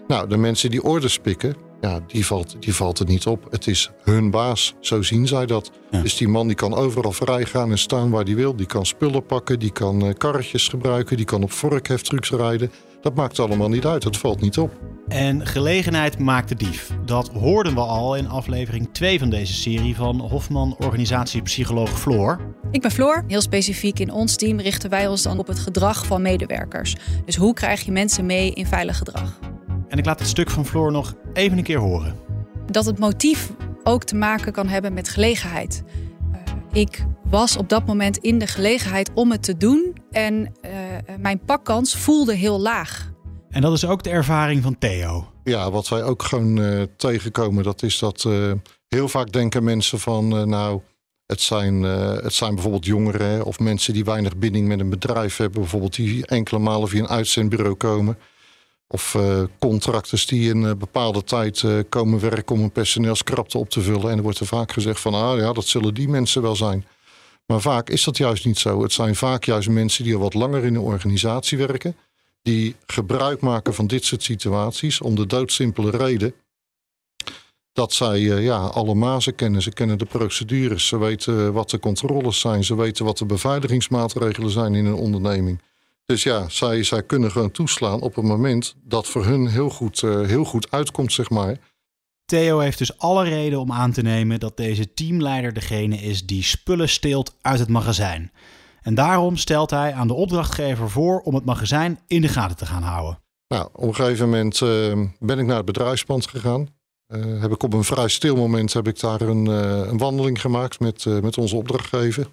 Nou, 0.06 0.28
de 0.28 0.36
mensen 0.36 0.70
die 0.70 0.82
orders 0.82 1.18
pikken, 1.18 1.56
ja, 1.81 2.00
die 2.06 2.26
valt, 2.26 2.56
die 2.61 2.75
valt 2.75 2.99
er 2.99 3.06
niet 3.06 3.26
op. 3.26 3.46
Het 3.50 3.67
is 3.67 3.90
hun 4.02 4.31
baas, 4.31 4.75
zo 4.81 5.02
zien 5.02 5.26
zij 5.26 5.46
dat. 5.46 5.70
Dus 5.90 6.17
die 6.17 6.28
man 6.28 6.46
die 6.46 6.56
kan 6.56 6.75
overal 6.75 7.12
vrij 7.12 7.44
gaan 7.44 7.70
en 7.70 7.78
staan 7.78 8.11
waar 8.11 8.25
hij 8.25 8.34
wil. 8.34 8.56
Die 8.56 8.67
kan 8.67 8.87
spullen 8.87 9.26
pakken, 9.26 9.58
die 9.58 9.73
kan 9.73 10.05
uh, 10.05 10.12
karretjes 10.19 10.69
gebruiken, 10.69 11.17
die 11.17 11.26
kan 11.26 11.43
op 11.43 11.52
vorkheftrucks 11.52 12.31
rijden. 12.31 12.70
Dat 13.00 13.14
maakt 13.14 13.40
allemaal 13.40 13.69
niet 13.69 13.87
uit, 13.87 14.05
het 14.05 14.17
valt 14.17 14.40
niet 14.40 14.58
op. 14.58 14.73
En 15.08 15.46
gelegenheid 15.46 16.19
maakt 16.19 16.49
de 16.49 16.55
dief. 16.55 16.90
Dat 17.05 17.28
hoorden 17.28 17.75
we 17.75 17.81
al 17.81 18.17
in 18.17 18.28
aflevering 18.28 18.88
2 18.93 19.19
van 19.19 19.31
deze 19.31 19.52
serie 19.52 19.96
van 19.96 20.20
Hofman 20.20 20.76
organisatiepsycholoog 20.78 22.00
Floor. 22.00 22.40
Ik 22.70 22.81
ben 22.81 22.90
Floor. 22.90 23.25
Heel 23.26 23.40
specifiek 23.40 23.99
in 23.99 24.12
ons 24.12 24.37
team 24.37 24.61
richten 24.61 24.90
wij 24.90 25.08
ons 25.08 25.23
dan 25.23 25.38
op 25.38 25.46
het 25.46 25.58
gedrag 25.58 26.06
van 26.06 26.23
medewerkers. 26.23 26.96
Dus 27.25 27.37
hoe 27.37 27.55
krijg 27.55 27.84
je 27.84 27.93
mensen 27.93 28.26
mee 28.26 28.52
in 28.52 28.67
veilig 28.67 28.99
gedrag? 28.99 29.38
En 29.88 29.98
ik 29.98 30.04
laat 30.04 30.18
het 30.18 30.28
stuk 30.28 30.50
van 30.50 30.66
Floor 30.66 30.92
nog 30.92 31.14
even 31.32 31.58
een 31.58 31.64
keer 31.64 31.78
horen. 31.78 32.16
Dat 32.70 32.84
het 32.84 32.98
motief 32.98 33.50
ook 33.82 34.04
te 34.04 34.16
maken 34.16 34.52
kan 34.52 34.68
hebben 34.68 34.94
met 34.94 35.08
gelegenheid. 35.08 35.82
Uh, 36.32 36.82
ik 36.82 37.06
was 37.24 37.56
op 37.56 37.68
dat 37.68 37.86
moment 37.86 38.16
in 38.16 38.38
de 38.38 38.46
gelegenheid 38.46 39.10
om 39.14 39.30
het 39.30 39.42
te 39.42 39.56
doen 39.56 39.96
en 40.10 40.34
uh, 40.34 40.70
mijn 41.18 41.38
pakkans 41.38 41.96
voelde 41.96 42.34
heel 42.34 42.60
laag. 42.60 43.12
En 43.50 43.60
dat 43.62 43.72
is 43.72 43.86
ook 43.86 44.02
de 44.02 44.10
ervaring 44.10 44.62
van 44.62 44.78
Theo. 44.78 45.32
Ja, 45.44 45.70
wat 45.70 45.88
wij 45.88 46.02
ook 46.02 46.22
gewoon 46.22 46.58
uh, 46.58 46.82
tegenkomen, 46.96 47.64
dat 47.64 47.82
is 47.82 47.98
dat 47.98 48.28
heel 48.88 49.08
vaak 49.08 49.32
denken 49.32 49.64
mensen 49.64 49.98
van, 49.98 50.48
nou, 50.48 50.80
het 51.26 51.40
zijn, 51.40 51.82
het 51.82 52.32
zijn 52.32 52.54
bijvoorbeeld 52.54 52.84
jongeren 52.84 53.44
of 53.44 53.58
mensen 53.58 53.92
die 53.92 54.04
weinig 54.04 54.36
binding 54.36 54.68
met 54.68 54.80
een 54.80 54.90
bedrijf 54.90 55.36
hebben, 55.36 55.60
bijvoorbeeld 55.60 55.94
die 55.94 56.26
enkele 56.26 56.58
malen 56.58 56.88
via 56.88 57.00
een 57.00 57.08
uitzendbureau 57.08 57.74
komen. 57.74 58.18
Of 58.88 59.14
uh, 59.14 59.43
contractors 59.59 60.26
die 60.26 60.50
in 60.50 60.62
een 60.62 60.78
bepaalde 60.78 61.25
tijd 61.25 61.62
uh, 61.62 61.78
komen 61.88 62.21
werken 62.21 62.55
om 62.55 62.62
een 62.62 62.71
personeelskrapte 62.71 63.59
op 63.59 63.71
te 63.71 63.81
vullen. 63.81 64.11
En 64.11 64.16
er 64.16 64.23
wordt 64.23 64.38
er 64.38 64.47
vaak 64.47 64.73
gezegd 64.73 65.00
van, 65.00 65.14
ah 65.14 65.38
ja, 65.38 65.52
dat 65.52 65.66
zullen 65.66 65.95
die 65.95 66.09
mensen 66.09 66.43
wel 66.43 66.57
zijn. 66.57 66.87
Maar 67.47 67.61
vaak 67.61 67.90
is 67.90 68.05
dat 68.05 68.16
juist 68.16 68.45
niet 68.45 68.59
zo. 68.59 68.83
Het 68.83 68.93
zijn 68.93 69.16
vaak 69.16 69.45
juist 69.45 69.69
mensen 69.69 70.05
die 70.05 70.14
al 70.14 70.21
wat 70.21 70.35
langer 70.35 70.64
in 70.64 70.73
de 70.73 70.81
organisatie 70.81 71.59
werken. 71.59 71.97
Die 72.43 72.76
gebruik 72.87 73.40
maken 73.40 73.75
van 73.75 73.87
dit 73.87 74.05
soort 74.05 74.23
situaties 74.23 75.00
om 75.00 75.14
de 75.14 75.26
doodsimpele 75.26 75.90
reden 75.90 76.35
dat 77.73 77.93
zij 77.93 78.21
uh, 78.21 78.45
ja, 78.45 78.59
alle 78.59 78.95
mazen 78.95 79.35
kennen. 79.35 79.62
Ze 79.62 79.71
kennen 79.71 79.99
de 79.99 80.05
procedures. 80.05 80.87
Ze 80.87 80.99
weten 80.99 81.52
wat 81.52 81.71
de 81.71 81.78
controles 81.78 82.40
zijn. 82.40 82.64
Ze 82.64 82.76
weten 82.76 83.05
wat 83.05 83.19
de 83.19 83.26
beveiligingsmaatregelen 83.26 84.50
zijn 84.50 84.75
in 84.75 84.87
een 84.87 84.95
onderneming. 84.95 85.61
Dus 86.06 86.22
ja, 86.22 86.48
zij, 86.48 86.82
zij 86.82 87.02
kunnen 87.02 87.30
gewoon 87.30 87.50
toeslaan 87.50 88.00
op 88.00 88.14
het 88.14 88.25
moment 88.25 88.75
dat 88.84 89.06
voor 89.06 89.25
hun 89.25 89.46
heel 89.46 89.70
goed, 89.70 90.02
uh, 90.02 90.26
heel 90.26 90.44
goed 90.44 90.70
uitkomt, 90.70 91.12
zeg 91.12 91.30
maar. 91.30 91.58
Theo 92.25 92.58
heeft 92.58 92.78
dus 92.78 92.98
alle 92.98 93.25
reden 93.25 93.60
om 93.60 93.72
aan 93.72 93.92
te 93.92 94.02
nemen 94.02 94.40
dat 94.40 94.56
deze 94.56 94.94
teamleider 94.94 95.52
degene 95.52 95.96
is 95.96 96.26
die 96.26 96.42
spullen 96.42 96.88
steelt 96.88 97.36
uit 97.40 97.58
het 97.58 97.68
magazijn. 97.68 98.32
En 98.82 98.94
daarom 98.94 99.36
stelt 99.36 99.70
hij 99.70 99.92
aan 99.92 100.06
de 100.06 100.14
opdrachtgever 100.14 100.90
voor 100.90 101.20
om 101.20 101.34
het 101.34 101.44
magazijn 101.44 101.98
in 102.06 102.20
de 102.20 102.28
gaten 102.28 102.56
te 102.56 102.66
gaan 102.66 102.82
houden. 102.82 103.18
Nou, 103.48 103.68
op 103.72 103.82
een 103.82 103.94
gegeven 103.94 104.25
moment 104.25 104.60
uh, 104.60 105.02
ben 105.18 105.38
ik 105.38 105.46
naar 105.46 105.56
het 105.56 105.66
bedrijfspand 105.66 106.26
gegaan. 106.26 106.68
Uh, 107.14 107.40
heb 107.40 107.52
ik 107.52 107.62
op 107.62 107.72
een 107.72 107.84
vrij 107.84 108.08
stil 108.08 108.36
moment 108.36 108.72
heb 108.72 108.88
ik 108.88 109.00
daar 109.00 109.20
een, 109.20 109.46
een 109.46 109.98
wandeling 109.98 110.40
gemaakt 110.40 110.80
met, 110.80 111.04
met 111.04 111.38
onze 111.38 111.56
opdrachtgever. 111.56 112.26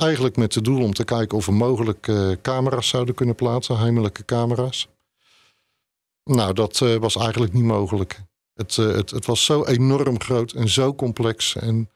Eigenlijk 0.00 0.36
met 0.36 0.54
het 0.54 0.64
doel 0.64 0.82
om 0.82 0.92
te 0.92 1.04
kijken 1.04 1.36
of 1.36 1.46
we 1.46 1.52
mogelijk 1.52 2.06
uh, 2.06 2.30
camera's 2.42 2.88
zouden 2.88 3.14
kunnen 3.14 3.34
plaatsen, 3.34 3.78
heimelijke 3.78 4.24
camera's. 4.24 4.88
Nou, 6.24 6.52
dat 6.52 6.80
uh, 6.80 6.96
was 6.96 7.16
eigenlijk 7.16 7.52
niet 7.52 7.64
mogelijk. 7.64 8.22
Het, 8.54 8.76
uh, 8.76 8.94
het, 8.94 9.10
het, 9.10 9.26
was 9.26 9.44
zo 9.44 9.64
enorm 9.64 10.20
groot 10.20 10.52
en 10.52 10.68
zo 10.68 10.94
complex. 10.94 11.56
En 11.56 11.90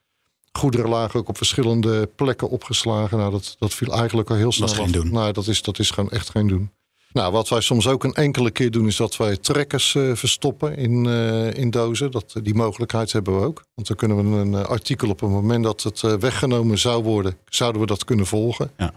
goederen 0.53 0.89
lagen 0.89 1.21
ook 1.21 1.29
op 1.29 1.37
verschillende 1.37 2.07
plekken 2.07 2.49
opgeslagen. 2.49 3.19
Nou, 3.19 3.31
dat, 3.31 3.57
dat 3.59 3.75
viel 3.75 3.93
eigenlijk 3.93 4.31
al 4.31 4.37
heel 4.37 4.53
snel 4.53 4.69
dat 4.69 4.77
is 4.77 4.83
geen 4.83 4.93
doen. 4.93 5.13
Nou, 5.13 5.33
dat 5.33 5.47
is, 5.47 5.63
dat 5.63 5.79
is 5.79 5.91
gewoon 5.91 6.11
echt 6.11 6.31
geen 6.31 6.47
doen. 6.47 6.71
Nou, 7.15 7.33
wat 7.33 7.49
wij 7.49 7.61
soms 7.61 7.89
ook 7.89 8.05
een 8.05 8.15
enkele 8.15 8.51
keer 8.51 8.71
doen, 8.71 8.87
is 8.87 8.97
dat 8.97 9.17
wij 9.17 9.37
trekkers 9.37 9.95
uh, 9.95 10.15
verstoppen 10.15 10.77
in, 10.77 11.05
uh, 11.05 11.55
in 11.55 11.71
dozen. 11.71 12.11
Dat, 12.11 12.35
die 12.43 12.55
mogelijkheid 12.55 13.13
hebben 13.13 13.39
we 13.39 13.47
ook. 13.47 13.65
Want 13.75 13.89
dan 13.89 13.97
kunnen 13.97 14.17
we 14.31 14.39
een 14.39 14.67
artikel 14.67 15.09
op 15.09 15.21
het 15.21 15.31
moment 15.31 15.65
dat 15.65 15.83
het 15.83 16.01
weggenomen 16.01 16.79
zou 16.79 17.03
worden, 17.03 17.37
zouden 17.49 17.81
we 17.81 17.87
dat 17.87 18.05
kunnen 18.05 18.27
volgen. 18.27 18.71
Ja. 18.77 18.95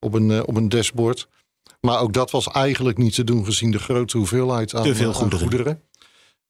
Op, 0.00 0.14
een, 0.14 0.46
op 0.46 0.56
een 0.56 0.68
dashboard. 0.68 1.28
Maar 1.80 2.00
ook 2.00 2.12
dat 2.12 2.30
was 2.30 2.46
eigenlijk 2.46 2.98
niet 2.98 3.14
te 3.14 3.24
doen 3.24 3.44
gezien 3.44 3.70
de 3.70 3.78
grote 3.78 4.16
hoeveelheid 4.16 4.74
aan, 4.74 4.94
veel 4.94 5.12
goederen. 5.12 5.48
goederen. 5.48 5.82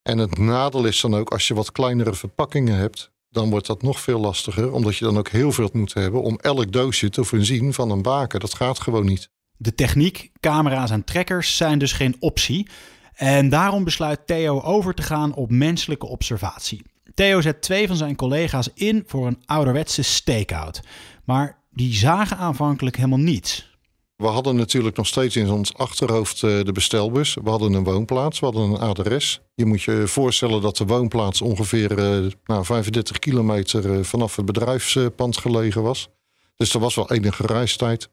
En 0.02 0.18
het 0.18 0.38
nadeel 0.38 0.84
is 0.84 1.00
dan 1.00 1.14
ook, 1.14 1.30
als 1.30 1.48
je 1.48 1.54
wat 1.54 1.72
kleinere 1.72 2.14
verpakkingen 2.14 2.76
hebt, 2.76 3.10
dan 3.28 3.50
wordt 3.50 3.66
dat 3.66 3.82
nog 3.82 4.00
veel 4.00 4.20
lastiger. 4.20 4.72
Omdat 4.72 4.96
je 4.96 5.04
dan 5.04 5.18
ook 5.18 5.28
heel 5.28 5.52
veel 5.52 5.70
moet 5.72 5.94
hebben 5.94 6.22
om 6.22 6.38
elk 6.40 6.72
doosje 6.72 7.10
te 7.10 7.24
voorzien 7.24 7.74
van 7.74 7.90
een 7.90 8.02
baken. 8.02 8.40
Dat 8.40 8.54
gaat 8.54 8.80
gewoon 8.80 9.04
niet. 9.04 9.28
De 9.56 9.74
techniek, 9.74 10.30
camera's 10.40 10.90
en 10.90 11.04
trekkers 11.04 11.56
zijn 11.56 11.78
dus 11.78 11.92
geen 11.92 12.16
optie. 12.18 12.68
En 13.14 13.48
daarom 13.48 13.84
besluit 13.84 14.26
Theo 14.26 14.60
over 14.60 14.94
te 14.94 15.02
gaan 15.02 15.34
op 15.34 15.50
menselijke 15.50 16.06
observatie. 16.06 16.82
Theo 17.14 17.40
zet 17.40 17.62
twee 17.62 17.86
van 17.86 17.96
zijn 17.96 18.16
collega's 18.16 18.68
in 18.74 19.04
voor 19.06 19.26
een 19.26 19.42
ouderwetse 19.46 20.02
stakeout. 20.02 20.80
Maar 21.24 21.58
die 21.70 21.94
zagen 21.94 22.36
aanvankelijk 22.36 22.96
helemaal 22.96 23.18
niets. 23.18 23.74
We 24.16 24.26
hadden 24.26 24.56
natuurlijk 24.56 24.96
nog 24.96 25.06
steeds 25.06 25.36
in 25.36 25.50
ons 25.50 25.74
achterhoofd 25.74 26.42
eh, 26.42 26.62
de 26.62 26.72
bestelbus. 26.72 27.34
We 27.34 27.50
hadden 27.50 27.72
een 27.72 27.84
woonplaats, 27.84 28.40
we 28.40 28.46
hadden 28.46 28.70
een 28.70 28.78
adres. 28.78 29.40
Je 29.54 29.64
moet 29.64 29.82
je 29.82 30.06
voorstellen 30.06 30.62
dat 30.62 30.76
de 30.76 30.86
woonplaats 30.86 31.42
ongeveer 31.42 31.98
uh, 31.98 32.30
nou, 32.44 32.64
35 32.64 33.18
kilometer 33.18 33.92
eh, 33.92 34.02
vanaf 34.02 34.36
het 34.36 34.44
bedrijfspand 34.44 35.36
gelegen 35.36 35.82
was. 35.82 36.08
Dus 36.56 36.74
er 36.74 36.80
was 36.80 36.94
wel 36.94 37.10
enige 37.10 37.46
reistijd. 37.46 38.08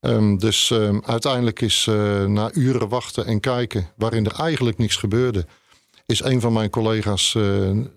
Um, 0.00 0.38
dus 0.38 0.70
um, 0.70 1.02
uiteindelijk 1.04 1.60
is 1.60 1.84
na 2.26 2.52
uren 2.52 2.88
wachten 2.88 3.26
en 3.26 3.40
kijken, 3.40 3.88
waarin 3.96 4.26
er 4.26 4.40
eigenlijk 4.40 4.78
niets 4.78 4.96
gebeurde, 4.96 5.46
is 6.06 6.22
een 6.22 6.40
van 6.40 6.52
mijn 6.52 6.70
collega's 6.70 7.36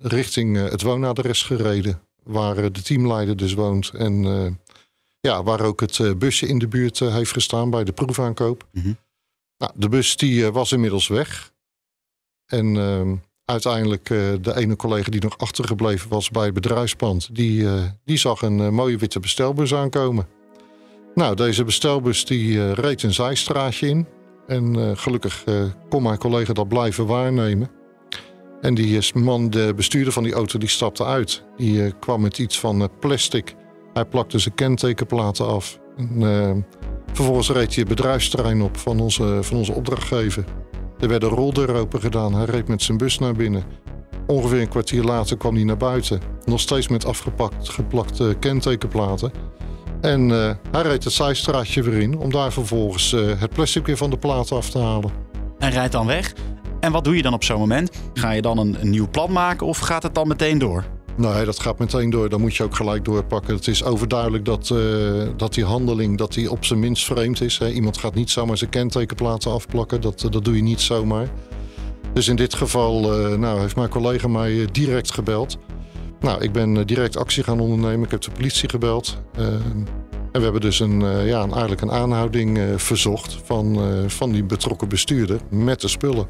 richting 0.02 0.70
het 0.70 0.82
woonadres 0.82 1.44
gereden. 1.44 2.02
Waar 2.24 2.72
de 2.72 2.82
teamleider 2.82 3.38
dus 3.38 3.54
woont. 3.54 3.90
En 3.90 4.26
ja, 5.28 5.44
waar 5.44 5.62
ook 5.62 5.80
het 5.80 6.00
eh, 6.00 6.14
busje 6.14 6.48
in 6.48 6.60
de 6.60 6.68
buurt 6.68 7.02
eh, 7.02 7.14
heeft 7.14 7.32
gestaan 7.32 7.70
bij 7.70 7.84
de 7.84 7.92
proefaankoop. 7.92 8.68
Mm 8.72 8.98
nou, 9.58 9.72
de 9.76 9.90
bus 9.90 10.18
die 10.18 10.46
eh, 10.46 10.52
was 10.52 10.72
inmiddels 10.72 11.08
weg. 11.08 11.52
En 12.46 12.78
ehm, 12.78 13.16
uiteindelijk 13.46 14.06
de 14.42 14.56
ene 14.56 14.76
collega 14.76 15.12
die 15.12 15.22
nog 15.22 15.38
achtergebleven 15.38 16.10
was 16.10 16.30
bij 16.30 16.46
het 16.46 16.54
bedrijfspand, 16.54 17.36
die, 17.36 17.68
die 18.06 18.18
zag 18.18 18.42
een 18.42 18.74
mooie 18.74 18.98
witte 18.98 19.20
bestelbus 19.20 19.74
aankomen. 19.74 20.28
Nou, 21.16 21.36
deze 21.36 21.64
bestelbus 21.64 22.26
die 22.26 22.74
reed 22.74 23.04
een 23.04 23.14
zijstraatje 23.14 23.88
in. 23.88 24.08
En 24.48 24.98
gelukkig 24.98 25.44
kon 25.90 26.04
mijn 26.04 26.18
collega 26.18 26.54
dat 26.54 26.68
blijven 26.68 27.06
waarnemen. 27.06 27.70
En 28.62 28.74
die 28.74 29.12
man, 29.14 29.50
de 29.50 29.74
bestuurder 29.76 30.14
van 30.14 30.24
die 30.24 30.34
auto, 30.34 30.60
die 30.60 30.70
stapte 30.70 31.06
uit. 31.06 31.44
Die 31.58 31.92
kwam 32.00 32.22
met 32.22 32.38
iets 32.38 32.60
van 32.60 32.90
plastic 33.00 33.56
hij 33.94 34.06
plakte 34.06 34.40
zijn 34.40 34.56
kentekenplaten 34.56 35.48
af. 35.48 35.80
En, 35.98 36.66
vervolgens 37.14 37.50
reed 37.50 37.76
hij 37.76 37.84
het 37.84 37.88
bedrijfsterrein 37.88 38.62
op 38.62 38.78
van 38.78 39.00
onze, 39.00 39.40
van 39.42 39.58
onze 39.58 39.74
opdrachtgever. 39.74 40.44
Er 41.00 41.08
werden 41.08 41.30
roldeuren 41.30 41.76
open 41.76 42.00
gedaan. 42.00 42.34
Hij 42.34 42.46
reed 42.46 42.68
met 42.68 42.82
zijn 42.82 42.98
bus 42.98 43.20
naar 43.20 43.34
binnen. 43.34 43.64
Ongeveer 44.28 44.62
een 44.62 44.68
kwartier 44.68 45.04
later 45.04 45.38
kwam 45.38 45.56
hij 45.56 45.64
naar 45.64 45.78
buiten. 45.78 46.22
Nog 46.46 46.60
steeds 46.60 46.88
met 46.88 47.06
afgepakt, 47.06 47.70
geplakte 47.70 48.36
kentekenplaten. 48.40 49.32
En 50.04 50.30
uh, 50.30 50.52
hij 50.72 50.82
reed 50.82 51.04
het 51.04 51.14
zijstraatje 51.14 51.84
weer 51.84 52.02
in 52.02 52.18
om 52.18 52.32
daar 52.32 52.52
vervolgens 52.52 53.12
uh, 53.12 53.40
het 53.40 53.50
plastic 53.50 53.86
weer 53.86 53.98
van 53.98 54.10
de 54.10 54.18
platen 54.18 54.56
af 54.56 54.70
te 54.70 54.80
halen. 54.80 55.12
En 55.60 55.70
rijdt 55.70 55.92
dan 55.92 56.06
weg. 56.06 56.34
En 56.80 56.92
wat 56.92 57.04
doe 57.04 57.16
je 57.16 57.22
dan 57.22 57.34
op 57.34 57.44
zo'n 57.44 57.60
moment? 57.60 57.92
Ga 58.14 58.32
je 58.32 58.42
dan 58.42 58.58
een, 58.58 58.82
een 58.82 58.90
nieuw 58.90 59.10
plan 59.10 59.32
maken 59.32 59.68
of 59.68 59.78
gaat 59.78 60.04
het 60.04 60.16
dan 60.16 60.28
meteen 60.28 60.58
door? 60.58 60.86
Nee, 61.18 61.46
dat 61.46 61.60
gaat 61.60 61.80
meteen 61.80 62.10
door. 62.10 62.30
Dan 62.30 62.42
moet 62.42 62.56
je 62.56 62.64
ook 62.64 62.76
gelijk 62.76 63.06
doorpakken. 63.06 63.56
Het 63.56 63.68
is 63.68 63.84
overduidelijk 63.84 64.46
dat, 64.46 64.70
uh, 64.74 65.28
dat 65.38 65.54
die 65.54 65.66
handeling 65.66 66.18
dat 66.18 66.34
die 66.34 66.52
op 66.52 66.66
zijn 66.66 66.80
minst 66.80 67.06
vreemd 67.06 67.42
is. 67.42 67.58
Hè. 67.58 67.70
Iemand 67.70 67.98
gaat 67.98 68.14
niet 68.16 68.30
zomaar 68.30 68.58
zijn 68.58 68.70
kentekenplaten 68.70 69.52
afplakken. 69.52 70.02
Dat, 70.02 70.28
dat 70.30 70.46
doe 70.46 70.56
je 70.56 70.64
niet 70.64 70.82
zomaar. 70.82 71.28
Dus 72.14 72.28
in 72.28 72.36
dit 72.36 72.54
geval 72.54 73.30
uh, 73.32 73.38
nou, 73.38 73.60
heeft 73.60 73.76
mijn 73.76 73.90
collega 73.90 74.28
mij 74.28 74.62
eh, 74.62 74.68
direct 74.72 75.12
gebeld. 75.12 75.58
Nou, 76.24 76.42
ik 76.42 76.52
ben 76.52 76.88
direct 76.88 77.18
actie 77.18 77.44
gaan 77.44 77.60
ondernemen. 77.60 78.06
Ik 78.06 78.12
heb 78.12 78.22
de 78.22 78.32
politie 78.32 78.70
gebeld. 78.70 79.18
en 79.36 79.88
we 80.32 80.40
hebben 80.40 80.62
dus 80.62 80.80
een, 80.80 81.00
ja, 81.26 81.42
eigenlijk 81.42 81.82
een 81.82 81.92
aanhouding 81.92 82.60
verzocht 82.76 83.38
van, 83.44 83.80
van 84.08 84.32
die 84.32 84.44
betrokken 84.44 84.90
bestuurder 84.90 85.40
met 85.50 85.82
de 85.82 85.88
spullen. 85.88 86.28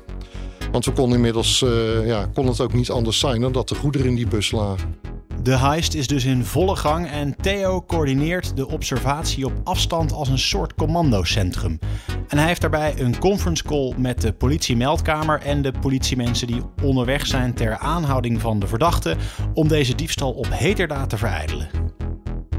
Want 0.71 0.85
we 0.85 0.91
konden 0.91 1.15
inmiddels, 1.15 1.65
ja, 2.05 2.29
kon 2.33 2.47
het 2.47 2.61
ook 2.61 2.73
niet 2.73 2.89
anders 2.91 3.19
zijn 3.19 3.41
dan 3.41 3.51
dat 3.51 3.69
de 3.69 3.75
goederen 3.75 4.07
in 4.07 4.15
die 4.15 4.27
bus 4.27 4.51
lagen. 4.51 4.95
De 5.43 5.57
heist 5.57 5.93
is 5.93 6.07
dus 6.07 6.25
in 6.25 6.45
volle 6.45 6.75
gang 6.75 7.07
en 7.07 7.35
Theo 7.35 7.83
coördineert 7.87 8.55
de 8.55 8.67
observatie 8.67 9.45
op 9.45 9.53
afstand 9.63 10.11
als 10.11 10.29
een 10.29 10.39
soort 10.39 10.75
commandocentrum. 10.75 11.79
En 12.27 12.37
hij 12.37 12.47
heeft 12.47 12.61
daarbij 12.61 12.93
een 12.97 13.19
conference 13.19 13.63
call 13.63 13.93
met 13.97 14.21
de 14.21 14.33
politiemeldkamer 14.33 15.41
en 15.41 15.61
de 15.61 15.71
politiemensen 15.81 16.47
die 16.47 16.61
onderweg 16.83 17.25
zijn 17.25 17.53
ter 17.53 17.77
aanhouding 17.77 18.41
van 18.41 18.59
de 18.59 18.67
verdachte 18.67 19.15
om 19.53 19.67
deze 19.67 19.95
diefstal 19.95 20.31
op 20.31 20.47
heterdaad 20.49 21.09
te 21.09 21.17
verijdelen. 21.17 21.69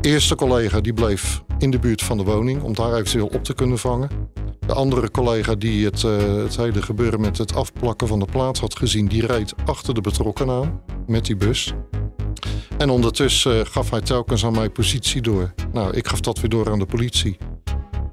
Eerste 0.01 0.35
collega 0.35 0.81
die 0.81 0.95
bleef 0.95 1.43
in 1.59 1.71
de 1.71 1.79
buurt 1.79 2.03
van 2.03 2.17
de 2.17 2.25
woning 2.25 2.63
om 2.63 2.75
daar 2.75 2.95
eventueel 2.95 3.31
op 3.35 3.45
te 3.45 3.55
kunnen 3.55 3.79
vangen. 3.79 4.09
De 4.67 4.75
andere 4.75 5.11
collega 5.11 5.55
die 5.55 5.85
het, 5.85 6.03
uh, 6.03 6.43
het 6.43 6.57
hele 6.57 6.83
gebeuren 6.83 7.21
met 7.21 7.39
het 7.39 7.55
afplakken 7.55 8.09
van 8.09 8.19
de 8.19 8.29
plaats 8.31 8.61
had 8.61 8.77
gezien, 8.77 9.07
die 9.07 9.27
reed 9.27 9.55
achter 9.65 9.95
de 9.95 10.01
betrokken 10.01 10.51
aan 10.51 10.81
met 11.07 11.25
die 11.25 11.37
bus. 11.37 11.75
En 12.79 12.91
ondertussen 12.91 13.59
uh, 13.59 13.65
gaf 13.65 13.91
hij 13.91 14.01
telkens 14.01 14.45
aan 14.45 14.53
mij 14.53 14.71
positie 14.71 15.23
door. 15.23 15.55
Nou, 15.73 15.97
ik 15.97 16.07
gaf 16.09 16.21
dat 16.21 16.41
weer 16.41 16.51
door 16.51 16.71
aan 16.71 16.79
de 16.79 16.87
politie. 16.87 17.37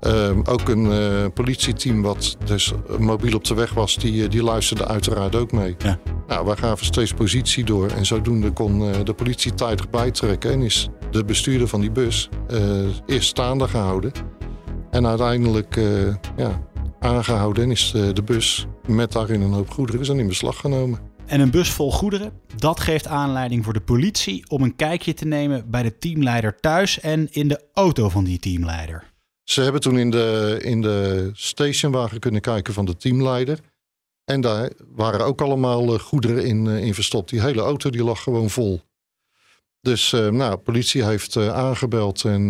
Uh, 0.08 0.30
ook 0.44 0.70
een 0.70 0.86
uh, 0.86 1.26
politieteam 1.34 2.02
wat 2.02 2.38
dus 2.46 2.74
mobiel 3.00 3.36
op 3.36 3.44
de 3.44 3.54
weg 3.54 3.74
was, 3.74 3.96
die, 3.96 4.28
die 4.28 4.44
luisterde 4.44 4.88
uiteraard 4.88 5.36
ook 5.36 5.52
mee. 5.52 5.76
Ja. 5.78 6.00
Nou, 6.28 6.46
wij 6.46 6.56
gaven 6.56 6.86
steeds 6.86 7.14
positie 7.14 7.64
door 7.64 7.90
en 7.90 8.06
zodoende 8.06 8.52
kon 8.52 9.04
de 9.04 9.14
politie 9.14 9.54
tijdig 9.54 9.90
bijtrekken 9.90 10.52
en 10.52 10.62
is 10.62 10.90
de 11.12 11.26
bestuurder 11.26 11.68
van 11.68 11.82
die 11.82 11.92
bus 11.92 12.30
eerst 13.06 13.28
staande 13.28 13.68
gehouden. 13.68 14.12
En 14.92 15.08
uiteindelijk 15.08 15.76
ja, 16.38 16.68
aangehouden 17.00 17.64
en 17.64 17.72
is 17.72 17.92
de, 17.92 18.14
de 18.14 18.24
bus 18.24 18.68
met 18.88 19.12
daarin 19.12 19.42
een 19.42 19.54
hoop 19.54 19.70
goederen 19.70 20.02
is 20.02 20.08
dan 20.08 20.20
in 20.20 20.28
beslag 20.28 20.60
genomen. 20.60 21.00
En 21.32 21.40
een 21.40 21.52
bus 21.52 21.70
vol 21.70 21.92
goederen, 21.92 22.32
dat 22.56 22.80
geeft 22.80 23.08
aanleiding 23.08 23.64
voor 23.64 23.74
de 23.74 23.82
politie 23.82 24.50
om 24.50 24.62
een 24.64 24.76
kijkje 24.76 25.14
te 25.14 25.26
nemen 25.26 25.70
bij 25.70 25.84
de 25.84 25.98
teamleider 25.98 26.60
thuis 26.60 27.00
en 27.00 27.28
in 27.32 27.48
de 27.48 27.62
auto 27.74 28.10
van 28.10 28.24
die 28.24 28.40
teamleider. 28.40 29.04
Ze 29.44 29.62
hebben 29.62 29.82
toen 29.82 29.98
in 29.98 30.12
de, 30.12 30.58
in 30.62 30.82
de 30.82 31.30
stationwagen 31.34 32.20
kunnen 32.20 32.42
kijken 32.42 32.74
van 32.74 32.86
de 32.86 32.98
teamleider. 32.98 33.60
En 34.24 34.42
daar 34.42 34.72
waren 34.88 35.26
ook 35.26 35.42
allemaal 35.42 35.94
eh, 35.94 36.00
goederen 36.00 36.46
in, 36.46 36.68
eh, 36.68 36.84
in 36.84 36.94
verstopt. 36.94 37.30
Die 37.30 37.42
hele 37.42 37.62
auto 37.62 37.90
die 37.90 38.04
lag 38.04 38.24
gewoon 38.24 38.50
vol. 38.50 38.82
Dus 39.82 40.12
uh, 40.12 40.28
nou, 40.28 40.58
politie 40.58 41.04
heeft 41.04 41.38
aangebeld 41.38 42.24
en 42.24 42.50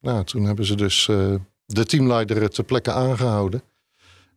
nou, 0.00 0.24
toen 0.24 0.44
hebben 0.44 0.64
ze 0.64 0.74
dus 0.74 1.06
de 1.64 1.84
teamleider 1.84 2.50
ter 2.50 2.64
plekke 2.64 2.92
aangehouden. 2.92 3.62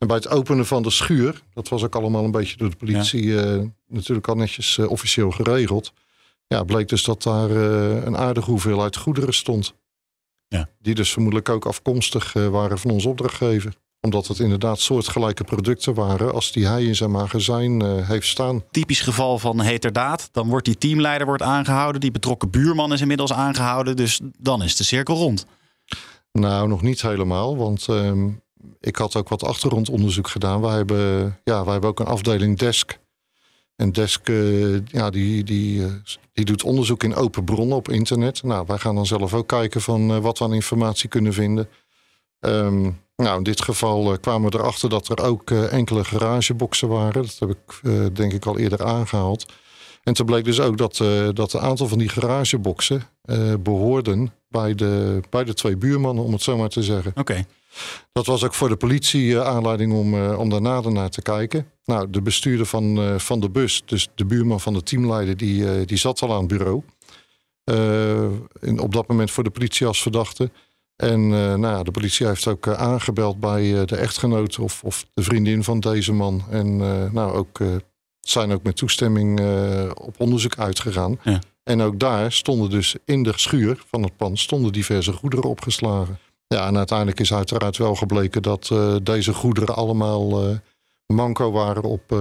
En 0.01 0.08
bij 0.08 0.15
het 0.15 0.29
openen 0.29 0.65
van 0.65 0.84
de 0.84 0.89
schuur, 0.89 1.41
dat 1.53 1.70
was 1.70 1.84
ook 1.84 1.96
allemaal 1.96 2.24
een 2.24 2.31
beetje 2.31 2.58
door 2.58 2.70
de 2.70 2.75
politie 2.75 3.41
eh, 3.41 3.62
natuurlijk 3.88 4.27
al 4.27 4.36
netjes 4.36 4.77
uh, 4.77 4.89
officieel 4.89 5.31
geregeld. 5.31 5.93
Ja, 6.48 6.63
bleek 6.63 6.88
dus 6.88 7.03
dat 7.03 7.24
daar 7.24 7.50
uh, 7.50 8.03
een 8.03 8.17
aardige 8.17 8.50
hoeveelheid 8.50 8.98
goederen 8.98 9.34
stond. 9.34 9.74
Ja. 10.48 10.70
Die 10.79 10.96
dus 10.96 11.12
vermoedelijk 11.12 11.50
ook 11.50 11.65
afkomstig 11.65 12.34
waren 12.34 12.79
van 12.79 12.91
onze 12.91 13.10
opdrachtgever 13.10 13.74
omdat 14.03 14.27
het 14.27 14.39
inderdaad 14.39 14.79
soortgelijke 14.79 15.43
producten 15.43 15.93
waren 15.93 16.34
als 16.34 16.51
die 16.51 16.67
hij 16.67 16.84
in 16.84 16.96
zijn 16.96 17.12
magazijn 17.12 18.03
heeft 18.03 18.27
staan. 18.27 18.63
Typisch 18.72 19.01
geval 19.01 19.39
van 19.39 19.60
heterdaad. 19.60 20.29
Dan 20.31 20.48
wordt 20.48 20.65
die 20.65 20.77
teamleider 20.77 21.27
wordt 21.27 21.41
aangehouden. 21.41 22.01
Die 22.01 22.12
betrokken 22.12 22.50
buurman 22.50 22.93
is 22.93 23.01
inmiddels 23.01 23.34
aangehouden. 23.34 23.96
Dus 23.96 24.20
dan 24.38 24.63
is 24.63 24.75
de 24.75 24.84
cirkel 24.84 25.15
rond. 25.15 25.46
Nou, 26.31 26.67
nog 26.67 26.81
niet 26.81 27.01
helemaal. 27.01 27.58
Want 27.58 27.88
ehm, 27.88 28.29
ik 28.81 28.95
had 28.95 29.15
ook 29.15 29.29
wat 29.29 29.43
achtergrondonderzoek 29.43 30.27
gedaan. 30.27 30.61
Wij 30.61 30.75
hebben, 30.75 31.39
ja, 31.43 31.65
hebben 31.65 31.89
ook 31.89 32.00
een 32.00 32.05
afdeling 32.05 32.57
Desk. 32.57 33.00
En 33.75 33.91
Desk 33.91 34.29
uh, 34.29 34.85
ja, 34.85 35.09
die, 35.09 35.43
die, 35.43 35.79
uh, 35.79 35.91
die 36.33 36.45
doet 36.45 36.63
onderzoek 36.63 37.03
in 37.03 37.15
open 37.15 37.43
bronnen 37.43 37.77
op 37.77 37.89
internet. 37.89 38.43
Nou, 38.43 38.65
wij 38.67 38.77
gaan 38.77 38.95
dan 38.95 39.05
zelf 39.05 39.33
ook 39.33 39.47
kijken 39.47 39.81
van 39.81 40.11
uh, 40.11 40.17
wat 40.17 40.38
we 40.38 40.43
aan 40.43 40.53
informatie 40.53 41.09
kunnen 41.09 41.33
vinden. 41.33 41.69
Um, 42.39 43.00
nou, 43.15 43.38
in 43.38 43.43
dit 43.43 43.61
geval 43.61 44.19
kwamen 44.19 44.51
we 44.51 44.57
erachter 44.57 44.89
dat 44.89 45.09
er 45.09 45.23
ook 45.23 45.51
enkele 45.51 46.03
garageboxen 46.03 46.88
waren. 46.88 47.21
Dat 47.21 47.35
heb 47.39 47.50
ik 47.50 47.81
denk 48.15 48.33
ik 48.33 48.45
al 48.45 48.57
eerder 48.57 48.83
aangehaald. 48.83 49.45
En 50.03 50.13
toen 50.13 50.25
bleek 50.25 50.43
dus 50.43 50.60
ook 50.60 50.77
dat, 50.77 51.00
uh, 51.00 51.29
dat 51.34 51.53
een 51.53 51.60
aantal 51.60 51.88
van 51.88 51.98
die 51.98 52.10
garageboxen 52.10 53.03
uh, 53.25 53.53
behoorden 53.60 54.34
bij 54.48 54.75
de, 54.75 55.22
bij 55.29 55.43
de 55.43 55.53
twee 55.53 55.77
buurmannen, 55.77 56.24
om 56.24 56.31
het 56.31 56.41
zo 56.41 56.58
maar 56.58 56.70
te 56.70 56.84
zeggen. 56.84 57.12
Oké. 57.15 57.46
Dat 58.12 58.25
was 58.25 58.43
ook 58.43 58.53
voor 58.53 58.70
de 58.70 58.75
politie 58.75 59.25
uh, 59.25 59.41
aanleiding 59.48 59.93
om, 59.93 60.31
om 60.34 60.50
daar 60.50 60.62
nader 60.62 60.91
naar 60.91 61.10
te 61.10 61.22
kijken. 61.22 61.67
Nou, 61.86 62.10
de 62.10 62.22
bestuurder 62.22 62.65
van, 62.65 63.20
van 63.20 63.39
de 63.39 63.50
bus, 63.50 63.84
dus 63.86 64.08
de 64.15 64.25
buurman 64.25 64.60
van 64.60 64.74
de 64.74 64.84
teamleider, 64.84 65.38
die, 65.38 65.86
die 65.86 65.98
zat 65.98 66.22
al 66.22 66.34
aan 66.34 66.39
het 66.39 66.48
bureau. 66.48 66.81
In, 68.60 68.79
op 68.79 68.93
dat 68.93 69.08
moment 69.08 69.31
voor 69.31 69.43
de 69.43 69.50
politie 69.50 69.88
als 69.88 70.01
verdachte. 70.01 70.51
En 70.96 71.29
nou 71.60 71.84
de 71.84 71.91
politie 71.91 72.27
heeft 72.27 72.48
ook 72.48 72.67
aangebeld 72.67 73.39
bij 73.39 73.86
de 73.86 73.96
echtgenoot 73.96 74.60
of, 74.60 74.84
of 74.84 75.05
de 75.13 75.24
vriendin 75.24 75.63
van 75.63 75.79
deze 75.79 76.13
man. 76.13 76.43
En 76.50 76.77
nou, 77.13 77.31
ook 77.31 77.60
zijn 78.21 78.51
ook 78.51 78.63
met 78.63 78.75
toestemming 78.75 79.39
uh, 79.39 79.91
op 79.93 80.15
onderzoek 80.19 80.57
uitgegaan. 80.57 81.19
Ja. 81.23 81.39
En 81.63 81.81
ook 81.81 81.99
daar 81.99 82.31
stonden 82.31 82.69
dus 82.69 82.95
in 83.05 83.23
de 83.23 83.33
schuur 83.35 83.83
van 83.87 84.03
het 84.03 84.17
pand 84.17 84.39
stonden 84.39 84.71
diverse 84.71 85.13
goederen 85.13 85.49
opgeslagen. 85.49 86.19
Ja, 86.47 86.67
en 86.67 86.77
uiteindelijk 86.77 87.19
is 87.19 87.33
uiteraard 87.33 87.77
wel 87.77 87.95
gebleken 87.95 88.41
dat 88.41 88.69
uh, 88.73 88.95
deze 89.03 89.33
goederen 89.33 89.75
allemaal 89.75 90.49
uh, 90.49 90.57
manco 91.05 91.51
waren 91.51 91.83
op, 91.83 92.15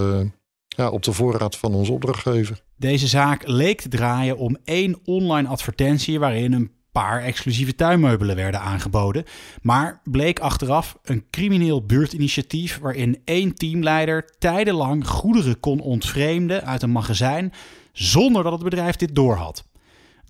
ja, 0.66 0.90
op 0.90 1.02
de 1.02 1.12
voorraad 1.12 1.56
van 1.56 1.74
onze 1.74 1.92
opdrachtgever. 1.92 2.60
Deze 2.76 3.06
zaak 3.06 3.46
leek 3.46 3.80
te 3.80 3.88
draaien 3.88 4.36
om 4.36 4.56
één 4.64 5.00
online 5.04 5.48
advertentie 5.48 6.18
waarin 6.18 6.52
een 6.52 6.70
paar 6.92 7.22
exclusieve 7.22 7.74
tuinmeubelen 7.74 8.36
werden 8.36 8.60
aangeboden. 8.60 9.24
Maar 9.62 10.00
bleek 10.04 10.38
achteraf 10.38 10.98
een 11.02 11.24
crimineel 11.30 11.86
buurtinitiatief 11.86 12.78
waarin 12.78 13.20
één 13.24 13.54
teamleider 13.54 14.24
tijdenlang 14.38 15.06
goederen 15.06 15.60
kon 15.60 15.80
ontvreemden 15.80 16.64
uit 16.64 16.82
een 16.82 16.90
magazijn 16.92 17.52
zonder 17.92 18.42
dat 18.42 18.52
het 18.52 18.62
bedrijf 18.62 18.96
dit 18.96 19.14
doorhad. 19.14 19.64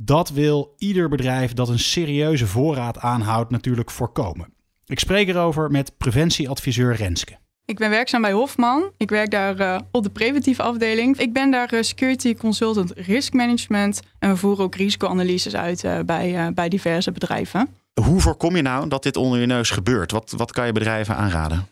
Dat 0.03 0.31
wil 0.31 0.75
ieder 0.79 1.09
bedrijf 1.09 1.53
dat 1.53 1.69
een 1.69 1.79
serieuze 1.79 2.47
voorraad 2.47 2.99
aanhoudt 2.99 3.51
natuurlijk 3.51 3.91
voorkomen. 3.91 4.53
Ik 4.87 4.99
spreek 4.99 5.29
erover 5.29 5.71
met 5.71 5.99
preventieadviseur 5.99 6.95
Renske. 6.95 7.39
Ik 7.71 7.79
ben 7.79 7.91
werkzaam 7.91 8.23
bij 8.23 8.33
Hofman. 8.33 8.93
Ik 8.97 9.11
werk 9.11 9.31
daar 9.31 9.61
uh, 9.61 9.79
op 9.91 10.03
de 10.03 10.11
preventieve 10.11 10.63
afdeling. 10.63 11.19
Ik 11.19 11.33
ben 11.33 11.51
daar 11.51 11.75
uh, 11.75 11.83
security 11.83 12.35
consultant 12.35 12.93
risk 12.97 13.33
management. 13.33 14.01
En 14.19 14.31
we 14.31 14.37
voeren 14.37 14.65
ook 14.65 14.75
risicoanalyses 14.75 15.55
uit 15.55 15.85
uh, 15.85 15.99
bij, 16.01 16.53
bij 16.55 16.69
diverse 16.69 17.13
bedrijven. 17.13 17.75
Hoe 18.03 18.21
voorkom 18.21 18.57
je 18.57 18.63
nou 18.63 18.89
dat 18.89 19.03
dit 19.03 19.17
onder 19.17 19.41
je 19.41 19.47
neus 19.47 19.71
gebeurt? 19.71 20.11
Wat, 20.11 20.35
wat 20.37 20.53
kan 20.53 20.67
je 20.67 20.73
bedrijven 20.73 21.17
aanraden? 21.17 21.69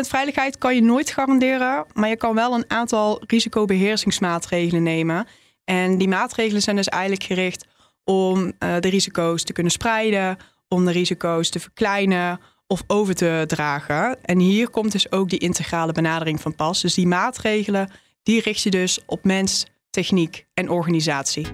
veiligheid 0.00 0.58
kan 0.58 0.74
je 0.74 0.82
nooit 0.82 1.10
garanderen. 1.10 1.86
Maar 1.92 2.08
je 2.08 2.16
kan 2.16 2.34
wel 2.34 2.54
een 2.54 2.70
aantal 2.70 3.22
risicobeheersingsmaatregelen 3.26 4.82
nemen. 4.82 5.26
En 5.64 5.98
die 5.98 6.08
maatregelen 6.08 6.62
zijn 6.62 6.76
dus 6.76 6.88
eigenlijk 6.88 7.22
gericht 7.22 7.66
om 8.04 8.52
de 8.58 8.88
risico's 8.88 9.42
te 9.42 9.52
kunnen 9.52 9.72
spreiden, 9.72 10.36
om 10.68 10.84
de 10.84 10.92
risico's 10.92 11.48
te 11.48 11.60
verkleinen 11.60 12.40
of 12.66 12.82
over 12.86 13.14
te 13.14 13.44
dragen. 13.46 14.24
En 14.24 14.38
hier 14.38 14.70
komt 14.70 14.92
dus 14.92 15.12
ook 15.12 15.28
die 15.28 15.38
integrale 15.38 15.92
benadering 15.92 16.40
van 16.40 16.54
pas. 16.54 16.80
Dus 16.80 16.94
die 16.94 17.06
maatregelen, 17.06 17.90
die 18.22 18.40
richt 18.40 18.62
je 18.62 18.70
dus 18.70 19.00
op 19.06 19.24
mens, 19.24 19.66
techniek 19.90 20.46
en 20.54 20.70
organisatie. 20.70 21.46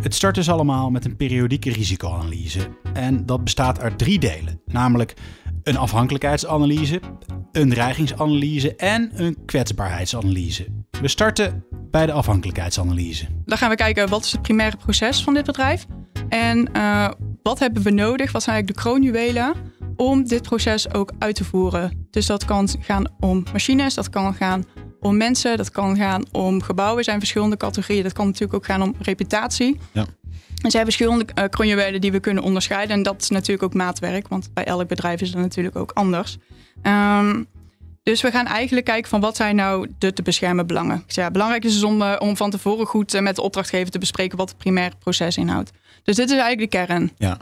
Het 0.00 0.14
start 0.14 0.34
dus 0.34 0.50
allemaal 0.50 0.90
met 0.90 1.04
een 1.04 1.16
periodieke 1.16 1.72
risicoanalyse. 1.72 2.68
En 2.92 3.26
dat 3.26 3.44
bestaat 3.44 3.80
uit 3.80 3.98
drie 3.98 4.18
delen. 4.18 4.60
Namelijk 4.64 5.14
een 5.62 5.76
afhankelijkheidsanalyse, 5.76 7.00
een 7.52 7.68
dreigingsanalyse 7.70 8.76
en 8.76 9.10
een 9.14 9.36
kwetsbaarheidsanalyse. 9.44 10.66
We 11.00 11.08
starten 11.08 11.64
bij 11.90 12.06
de 12.06 12.12
afhankelijkheidsanalyse. 12.12 13.26
Dan 13.44 13.58
gaan 13.58 13.70
we 13.70 13.76
kijken 13.76 14.08
wat 14.08 14.24
is 14.24 14.32
het 14.32 14.42
primaire 14.42 14.76
proces 14.76 15.22
van 15.22 15.34
dit 15.34 15.44
bedrijf 15.44 15.86
en 16.28 16.70
uh, 16.76 17.10
wat 17.42 17.58
hebben 17.58 17.82
we 17.82 17.90
nodig, 17.90 18.32
wat 18.32 18.42
zijn 18.42 18.56
eigenlijk 18.56 18.84
de 18.84 18.90
kroonjuwelen 18.90 19.54
om 19.98 20.24
dit 20.24 20.42
proces 20.42 20.94
ook 20.94 21.12
uit 21.18 21.34
te 21.34 21.44
voeren. 21.44 22.06
Dus 22.10 22.26
dat 22.26 22.44
kan 22.44 22.68
gaan 22.80 23.06
om 23.20 23.44
machines, 23.52 23.94
dat 23.94 24.10
kan 24.10 24.34
gaan 24.34 24.64
om 25.00 25.16
mensen, 25.16 25.56
dat 25.56 25.70
kan 25.70 25.96
gaan 25.96 26.24
om 26.32 26.62
gebouwen. 26.62 27.04
Zijn 27.04 27.18
verschillende 27.18 27.56
categorieën. 27.56 28.02
Dat 28.02 28.12
kan 28.12 28.26
natuurlijk 28.26 28.54
ook 28.54 28.64
gaan 28.64 28.82
om 28.82 28.94
reputatie. 28.98 29.78
Ja. 29.92 30.06
Er 30.62 30.70
zijn 30.70 30.84
verschillende 30.84 31.26
uh, 31.54 32.00
die 32.00 32.12
we 32.12 32.20
kunnen 32.20 32.42
onderscheiden. 32.42 32.96
En 32.96 33.02
dat 33.02 33.22
is 33.22 33.28
natuurlijk 33.28 33.62
ook 33.62 33.74
maatwerk, 33.74 34.28
want 34.28 34.50
bij 34.54 34.64
elk 34.64 34.88
bedrijf 34.88 35.20
is 35.20 35.30
dat 35.30 35.40
natuurlijk 35.40 35.76
ook 35.76 35.90
anders. 35.92 36.36
Um, 36.82 37.46
dus 38.02 38.22
we 38.22 38.30
gaan 38.30 38.46
eigenlijk 38.46 38.86
kijken 38.86 39.10
van 39.10 39.20
wat 39.20 39.36
zijn 39.36 39.56
nou 39.56 39.88
de 39.98 40.12
te 40.12 40.22
beschermen 40.22 40.66
belangen. 40.66 41.04
Ja, 41.06 41.30
belangrijk 41.30 41.64
is 41.64 41.72
dus 41.72 41.82
om, 41.82 42.02
uh, 42.02 42.16
om 42.18 42.36
van 42.36 42.50
tevoren 42.50 42.86
goed 42.86 43.14
uh, 43.14 43.20
met 43.20 43.36
de 43.36 43.42
opdrachtgever 43.42 43.90
te 43.90 43.98
bespreken 43.98 44.38
wat 44.38 44.48
het 44.48 44.58
primaire 44.58 44.96
proces 44.98 45.36
inhoudt. 45.36 45.70
Dus 46.02 46.16
dit 46.16 46.30
is 46.30 46.38
eigenlijk 46.38 46.70
de 46.70 46.78
kern. 46.78 47.10
Ja. 47.16 47.38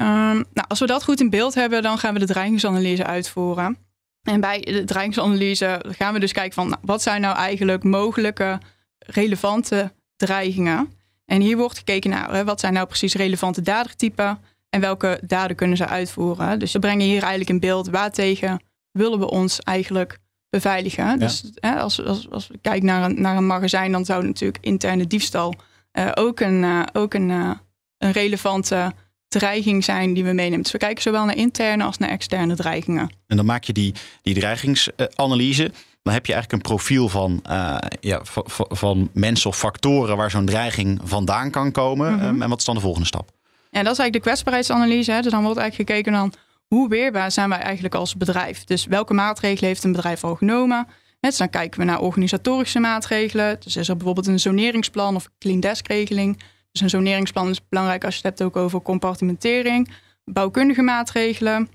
Um, 0.00 0.06
nou, 0.06 0.66
als 0.68 0.78
we 0.78 0.86
dat 0.86 1.04
goed 1.04 1.20
in 1.20 1.30
beeld 1.30 1.54
hebben, 1.54 1.82
dan 1.82 1.98
gaan 1.98 2.12
we 2.14 2.18
de 2.18 2.26
dreigingsanalyse 2.26 3.04
uitvoeren. 3.04 3.76
En 4.22 4.40
bij 4.40 4.60
de 4.60 4.84
dreigingsanalyse 4.84 5.84
gaan 5.88 6.12
we 6.12 6.20
dus 6.20 6.32
kijken 6.32 6.54
van 6.54 6.68
nou, 6.68 6.80
wat 6.82 7.02
zijn 7.02 7.20
nou 7.20 7.36
eigenlijk 7.36 7.82
mogelijke 7.84 8.58
relevante 8.98 9.92
dreigingen. 10.16 10.92
En 11.24 11.40
hier 11.40 11.56
wordt 11.56 11.78
gekeken 11.78 12.10
naar 12.10 12.32
hè, 12.32 12.44
wat 12.44 12.60
zijn 12.60 12.72
nou 12.72 12.86
precies 12.86 13.14
relevante 13.14 13.62
dadertypen 13.62 14.38
en 14.70 14.80
welke 14.80 15.20
daden 15.26 15.56
kunnen 15.56 15.76
ze 15.76 15.86
uitvoeren. 15.86 16.58
Dus 16.58 16.72
we 16.72 16.78
brengen 16.78 17.06
hier 17.06 17.20
eigenlijk 17.20 17.50
in 17.50 17.60
beeld 17.60 17.88
waartegen 17.88 18.62
willen 18.90 19.18
we 19.18 19.30
ons 19.30 19.60
eigenlijk 19.60 20.18
beveiligen. 20.50 21.18
Dus 21.18 21.50
hè, 21.54 21.74
als, 21.80 22.04
als, 22.04 22.30
als 22.30 22.48
we 22.48 22.58
kijken 22.58 22.86
naar 22.86 23.04
een, 23.04 23.20
naar 23.20 23.36
een 23.36 23.46
magazijn, 23.46 23.92
dan 23.92 24.04
zou 24.04 24.24
natuurlijk 24.24 24.64
interne 24.64 25.06
diefstal 25.06 25.54
uh, 25.92 26.10
ook 26.14 26.40
een, 26.40 26.62
uh, 26.62 26.82
ook 26.92 27.14
een, 27.14 27.28
uh, 27.28 27.50
een 27.98 28.12
relevante 28.12 28.92
dreiging 29.28 29.84
zijn 29.84 30.14
die 30.14 30.24
we 30.24 30.32
meenemen. 30.32 30.62
Dus 30.62 30.72
we 30.72 30.78
kijken 30.78 31.02
zowel 31.02 31.24
naar 31.24 31.36
interne 31.36 31.84
als 31.84 31.98
naar 31.98 32.08
externe 32.08 32.56
dreigingen. 32.56 33.10
En 33.26 33.36
dan 33.36 33.46
maak 33.46 33.64
je 33.64 33.72
die, 33.72 33.94
die 34.22 34.34
dreigingsanalyse. 34.34 35.72
Dan 36.02 36.12
heb 36.12 36.26
je 36.26 36.32
eigenlijk 36.32 36.52
een 36.52 36.70
profiel 36.70 37.08
van, 37.08 37.42
uh, 37.50 37.76
ja, 38.00 38.20
van, 38.22 38.66
van 38.68 39.10
mensen 39.12 39.50
of 39.50 39.58
factoren 39.58 40.16
waar 40.16 40.30
zo'n 40.30 40.46
dreiging 40.46 41.00
vandaan 41.04 41.50
kan 41.50 41.72
komen. 41.72 42.12
Mm 42.12 42.18
-hmm. 42.18 42.42
en 42.42 42.48
wat 42.48 42.58
is 42.58 42.64
dan 42.64 42.74
de 42.74 42.80
volgende 42.80 43.06
stap? 43.06 43.30
Ja, 43.70 43.82
dat 43.82 43.92
is 43.92 43.98
eigenlijk 43.98 44.12
de 44.12 44.20
kwetsbaarheidsanalyse. 44.20 45.12
Hè. 45.12 45.20
Dus 45.20 45.32
dan 45.32 45.42
wordt 45.42 45.58
eigenlijk 45.58 45.90
gekeken 45.90 46.12
dan 46.12 46.32
hoe 46.66 46.88
weerbaar 46.88 47.32
zijn 47.32 47.48
wij 47.48 47.58
eigenlijk 47.58 47.94
als 47.94 48.16
bedrijf. 48.16 48.64
Dus 48.64 48.86
welke 48.86 49.14
maatregelen 49.14 49.68
heeft 49.68 49.84
een 49.84 49.92
bedrijf 49.92 50.24
al 50.24 50.34
genomen? 50.34 50.86
Dus 51.20 51.36
dan 51.36 51.50
kijken 51.50 51.80
we 51.80 51.86
naar 51.86 52.00
organisatorische 52.00 52.78
maatregelen. 52.78 53.56
Dus 53.60 53.76
is 53.76 53.88
er 53.88 53.96
bijvoorbeeld 53.96 54.26
een 54.26 54.40
zoneringsplan 54.40 55.14
of 55.16 55.28
clean 55.38 55.60
desk 55.60 55.88
regeling. 55.88 56.42
Dus 56.78 56.92
een 56.92 56.98
zoneringsplan 56.98 57.48
is 57.48 57.68
belangrijk 57.68 58.04
als 58.04 58.14
je 58.14 58.20
het 58.28 58.38
hebt 58.38 58.42
ook 58.42 58.62
over 58.62 58.82
compartimentering. 58.82 59.90
Bouwkundige 60.24 60.82
maatregelen. 60.82 61.68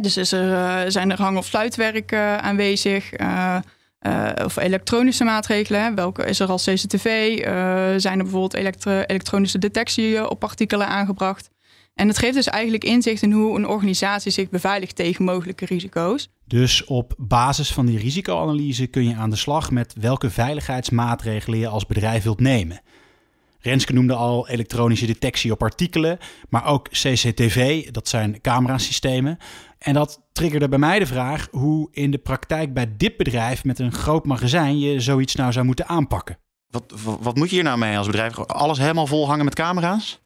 dus 0.00 0.16
is 0.16 0.32
er, 0.32 0.50
uh, 0.50 0.90
zijn 0.90 1.10
er 1.10 1.20
hang- 1.20 1.36
of 1.36 1.46
sluitwerk 1.46 2.12
uh, 2.12 2.36
aanwezig. 2.36 3.20
Uh, 3.20 3.58
of 4.44 4.56
elektronische 4.56 5.24
maatregelen. 5.24 5.82
Hè. 5.82 5.94
Welke 5.94 6.24
is 6.24 6.40
er 6.40 6.48
als 6.48 6.64
CCTV? 6.64 7.36
zijn 8.00 8.18
er 8.18 8.22
bijvoorbeeld 8.22 8.54
elektro 8.54 9.00
elektronische 9.00 9.58
detectie 9.58 10.30
op 10.30 10.38
partikelen 10.38 10.86
aangebracht? 10.86 11.50
En 11.94 12.08
het 12.08 12.18
geeft 12.18 12.34
dus 12.34 12.46
eigenlijk 12.46 12.84
inzicht 12.84 13.22
in 13.22 13.32
hoe 13.32 13.56
een 13.56 13.66
organisatie 13.66 14.32
zich 14.32 14.48
beveiligt 14.48 14.96
tegen 14.96 15.24
mogelijke 15.24 15.64
risico's. 15.64 16.28
Dus 16.44 16.84
op 16.84 17.14
basis 17.18 17.72
van 17.72 17.86
die 17.86 17.98
risicoanalyse 17.98 18.86
kun 18.86 19.08
je 19.08 19.14
aan 19.14 19.30
de 19.30 19.36
slag 19.36 19.70
met 19.70 19.94
welke 20.00 20.30
veiligheidsmaatregelen 20.30 21.58
je 21.58 21.68
als 21.68 21.86
bedrijf 21.86 22.22
wilt 22.22 22.40
nemen. 22.40 22.80
Renske 23.66 23.92
noemde 23.92 24.14
al 24.14 24.48
elektronische 24.48 25.06
detectie 25.06 25.52
op 25.52 25.62
artikelen, 25.62 26.18
maar 26.48 26.66
ook 26.66 26.88
CCTV, 26.88 27.90
dat 27.90 28.08
zijn 28.08 28.40
camerasystemen. 28.40 29.38
En 29.78 29.94
dat 29.94 30.26
triggerde 30.32 30.68
bij 30.68 30.78
mij 30.78 30.98
de 30.98 31.06
vraag 31.06 31.48
hoe 31.50 31.88
in 31.92 32.10
de 32.10 32.18
praktijk 32.18 32.74
bij 32.74 32.96
dit 32.96 33.16
bedrijf 33.16 33.64
met 33.64 33.78
een 33.78 33.92
groot 33.92 34.24
magazijn 34.24 34.78
je 34.78 35.00
zoiets 35.00 35.34
nou 35.34 35.52
zou 35.52 35.66
moeten 35.66 35.86
aanpakken. 35.86 36.38
Wat, 36.66 36.94
wat, 37.04 37.18
wat 37.20 37.36
moet 37.36 37.48
je 37.48 37.54
hier 37.54 37.64
nou 37.64 37.78
mee 37.78 37.98
als 37.98 38.06
bedrijf? 38.06 38.38
Alles 38.38 38.78
helemaal 38.78 39.06
vol 39.06 39.26
hangen 39.26 39.44
met 39.44 39.54
camera's? 39.54 40.20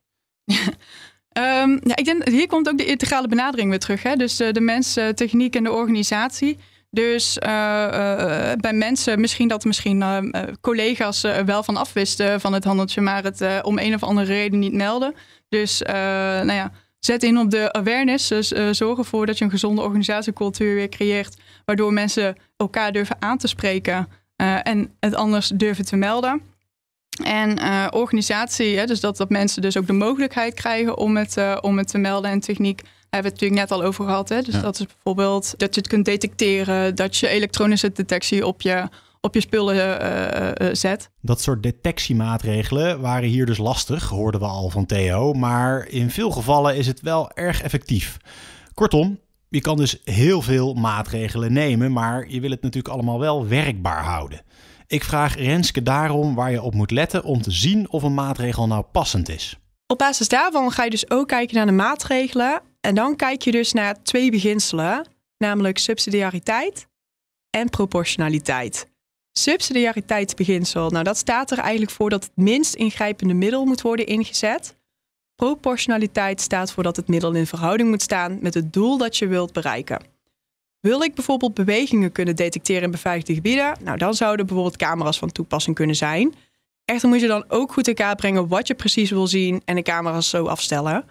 Um, 0.44 1.80
ja, 1.90 1.96
ik 1.96 2.04
denk, 2.04 2.28
hier 2.28 2.46
komt 2.46 2.68
ook 2.68 2.78
de 2.78 2.86
integrale 2.86 3.28
benadering 3.28 3.70
weer 3.70 3.78
terug. 3.78 4.02
Hè? 4.02 4.16
Dus 4.16 4.40
uh, 4.40 4.52
de 4.52 4.60
mens, 4.60 4.96
uh, 4.96 5.08
techniek 5.08 5.56
en 5.56 5.64
de 5.64 5.72
organisatie. 5.72 6.58
Dus 6.90 7.38
uh, 7.42 7.48
bij 8.56 8.72
mensen, 8.72 9.20
misschien 9.20 9.48
dat 9.48 9.64
misschien 9.64 10.04
collega's 10.60 11.22
er 11.22 11.44
wel 11.44 11.62
van 11.62 11.76
afwisten 11.76 12.40
van 12.40 12.52
het 12.52 12.64
handeltje, 12.64 13.00
maar 13.00 13.24
het 13.24 13.62
om 13.62 13.78
een 13.78 13.94
of 13.94 14.02
andere 14.02 14.26
reden 14.26 14.58
niet 14.58 14.72
melden. 14.72 15.14
Dus 15.48 15.80
nou 15.82 16.52
ja, 16.52 16.72
zet 16.98 17.22
in 17.22 17.38
op 17.38 17.50
de 17.50 17.72
awareness. 17.72 18.28
Dus 18.28 18.48
zorg 18.70 18.98
ervoor 18.98 19.26
dat 19.26 19.38
je 19.38 19.44
een 19.44 19.50
gezonde 19.50 19.82
organisatiecultuur 19.82 20.74
weer 20.74 20.88
creëert, 20.88 21.36
waardoor 21.64 21.92
mensen 21.92 22.36
elkaar 22.56 22.92
durven 22.92 23.16
aan 23.18 23.38
te 23.38 23.48
spreken 23.48 24.08
en 24.62 24.94
het 25.00 25.14
anders 25.14 25.48
durven 25.48 25.84
te 25.84 25.96
melden. 25.96 26.42
En 27.24 27.58
organisatie, 27.92 28.78
hè, 28.78 28.86
dus 28.86 29.00
dat, 29.00 29.16
dat 29.16 29.30
mensen 29.30 29.62
dus 29.62 29.76
ook 29.76 29.86
de 29.86 29.92
mogelijkheid 29.92 30.54
krijgen 30.54 30.96
om 30.96 31.16
het, 31.16 31.36
om 31.60 31.78
het 31.78 31.88
te 31.88 31.98
melden. 31.98 32.30
En 32.30 32.40
techniek 32.40 32.82
hebben 33.10 33.30
we 33.30 33.36
het 33.36 33.40
natuurlijk 33.40 33.60
net 33.70 33.70
al 33.70 33.82
over 33.82 34.04
gehad. 34.04 34.28
Hè? 34.28 34.42
Dus 34.42 34.54
ja. 34.54 34.60
dat 34.60 34.80
is 34.80 34.86
bijvoorbeeld 34.86 35.54
dat 35.56 35.74
je 35.74 35.80
het 35.80 35.90
kunt 35.90 36.04
detecteren, 36.04 36.94
dat 36.94 37.16
je 37.16 37.28
elektronische 37.28 37.92
detectie 37.92 38.46
op 38.46 38.62
je, 38.62 38.88
op 39.20 39.34
je 39.34 39.40
spullen 39.40 40.76
zet. 40.76 41.10
Dat 41.20 41.40
soort 41.40 41.62
detectiemaatregelen 41.62 43.00
waren 43.00 43.28
hier 43.28 43.46
dus 43.46 43.58
lastig, 43.58 44.08
hoorden 44.08 44.40
we 44.40 44.46
al 44.46 44.70
van 44.70 44.86
Theo. 44.86 45.32
Maar 45.32 45.86
in 45.88 46.10
veel 46.10 46.30
gevallen 46.30 46.76
is 46.76 46.86
het 46.86 47.00
wel 47.00 47.30
erg 47.32 47.62
effectief. 47.62 48.16
Kortom, 48.74 49.20
je 49.48 49.60
kan 49.60 49.76
dus 49.76 50.00
heel 50.04 50.42
veel 50.42 50.74
maatregelen 50.74 51.52
nemen, 51.52 51.92
maar 51.92 52.28
je 52.28 52.40
wil 52.40 52.50
het 52.50 52.62
natuurlijk 52.62 52.94
allemaal 52.94 53.18
wel 53.18 53.46
werkbaar 53.46 54.04
houden. 54.04 54.42
Ik 54.86 55.04
vraag 55.04 55.36
Renske 55.36 55.82
daarom 55.82 56.34
waar 56.34 56.50
je 56.50 56.62
op 56.62 56.74
moet 56.74 56.90
letten 56.90 57.24
om 57.24 57.42
te 57.42 57.50
zien 57.50 57.90
of 57.90 58.02
een 58.02 58.14
maatregel 58.14 58.66
nou 58.66 58.84
passend 58.92 59.28
is. 59.28 59.58
Op 59.86 59.98
basis 59.98 60.28
daarvan 60.28 60.70
ga 60.70 60.84
je 60.84 60.90
dus 60.90 61.10
ook 61.10 61.28
kijken 61.28 61.56
naar 61.56 61.66
de 61.66 61.72
maatregelen. 61.72 62.60
En 62.80 62.94
dan 62.94 63.16
kijk 63.16 63.42
je 63.42 63.50
dus 63.50 63.72
naar 63.72 64.02
twee 64.02 64.30
beginselen, 64.30 65.06
namelijk 65.38 65.78
subsidiariteit 65.78 66.86
en 67.50 67.68
proportionaliteit. 67.68 68.88
Subsidiariteitsbeginsel, 69.32 70.90
nou 70.90 71.04
dat 71.04 71.16
staat 71.16 71.50
er 71.50 71.58
eigenlijk 71.58 71.92
voor 71.92 72.10
dat 72.10 72.24
het 72.24 72.32
minst 72.36 72.74
ingrijpende 72.74 73.34
middel 73.34 73.64
moet 73.64 73.82
worden 73.82 74.06
ingezet. 74.06 74.76
Proportionaliteit 75.34 76.40
staat 76.40 76.72
voor 76.72 76.82
dat 76.82 76.96
het 76.96 77.08
middel 77.08 77.34
in 77.34 77.46
verhouding 77.46 77.88
moet 77.88 78.02
staan 78.02 78.38
met 78.40 78.54
het 78.54 78.72
doel 78.72 78.98
dat 78.98 79.16
je 79.16 79.26
wilt 79.26 79.52
bereiken. 79.52 80.02
Wil 80.80 81.02
ik 81.02 81.14
bijvoorbeeld 81.14 81.54
bewegingen 81.54 82.12
kunnen 82.12 82.36
detecteren 82.36 82.82
in 82.82 82.90
beveiligde 82.90 83.34
gebieden? 83.34 83.76
Nou, 83.82 83.98
dan 83.98 84.14
zouden 84.14 84.46
bijvoorbeeld 84.46 84.76
camera's 84.76 85.18
van 85.18 85.32
toepassing 85.32 85.76
kunnen 85.76 85.96
zijn. 85.96 86.34
Echter 86.84 87.08
moet 87.08 87.20
je 87.20 87.26
dan 87.26 87.44
ook 87.48 87.72
goed 87.72 87.88
in 87.88 87.94
kaart 87.94 88.16
brengen 88.16 88.48
wat 88.48 88.66
je 88.66 88.74
precies 88.74 89.10
wil 89.10 89.26
zien 89.26 89.62
en 89.64 89.74
de 89.74 89.82
camera's 89.82 90.28
zo 90.28 90.46
afstellen. 90.46 91.04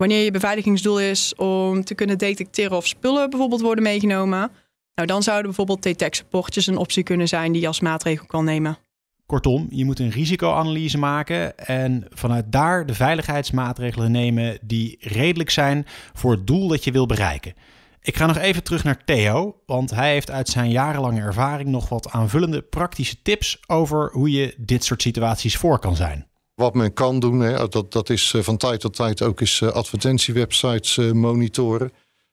Wanneer 0.00 0.24
je 0.24 0.30
beveiligingsdoel 0.30 1.00
is 1.00 1.34
om 1.34 1.84
te 1.84 1.94
kunnen 1.94 2.18
detecteren 2.18 2.76
of 2.76 2.86
spullen 2.86 3.30
bijvoorbeeld 3.30 3.60
worden 3.60 3.84
meegenomen, 3.84 4.50
nou, 4.94 5.08
dan 5.08 5.22
zouden 5.22 5.46
bijvoorbeeld 5.46 5.82
TTEC-supportjes 5.82 6.66
een 6.66 6.76
optie 6.76 7.02
kunnen 7.02 7.28
zijn 7.28 7.52
die 7.52 7.60
je 7.60 7.66
als 7.66 7.80
maatregel 7.80 8.26
kan 8.26 8.44
nemen. 8.44 8.78
Kortom, 9.26 9.66
je 9.70 9.84
moet 9.84 9.98
een 9.98 10.10
risicoanalyse 10.10 10.98
maken 10.98 11.58
en 11.58 12.06
vanuit 12.10 12.52
daar 12.52 12.86
de 12.86 12.94
veiligheidsmaatregelen 12.94 14.10
nemen 14.10 14.58
die 14.62 14.96
redelijk 15.00 15.50
zijn 15.50 15.86
voor 16.12 16.30
het 16.30 16.46
doel 16.46 16.68
dat 16.68 16.84
je 16.84 16.92
wil 16.92 17.06
bereiken. 17.06 17.54
Ik 18.00 18.16
ga 18.16 18.26
nog 18.26 18.38
even 18.38 18.62
terug 18.62 18.84
naar 18.84 19.04
Theo, 19.04 19.56
want 19.66 19.90
hij 19.90 20.12
heeft 20.12 20.30
uit 20.30 20.48
zijn 20.48 20.70
jarenlange 20.70 21.20
ervaring 21.20 21.68
nog 21.68 21.88
wat 21.88 22.10
aanvullende 22.10 22.62
praktische 22.62 23.22
tips 23.22 23.60
over 23.66 24.10
hoe 24.12 24.30
je 24.30 24.54
dit 24.56 24.84
soort 24.84 25.02
situaties 25.02 25.56
voor 25.56 25.78
kan 25.78 25.96
zijn. 25.96 26.29
Wat 26.60 26.74
men 26.74 26.92
kan 26.92 27.20
doen, 27.20 27.40
hè, 27.40 27.68
dat, 27.68 27.92
dat 27.92 28.10
is 28.10 28.32
eh, 28.34 28.42
van 28.42 28.56
tijd 28.56 28.80
tot 28.80 28.94
tijd 28.94 29.22
ook 29.22 29.40
eens 29.40 29.60
eh, 29.60 29.68
advertentiewebsites 29.68 30.98
eh, 30.98 31.12
monitoren. 31.12 31.92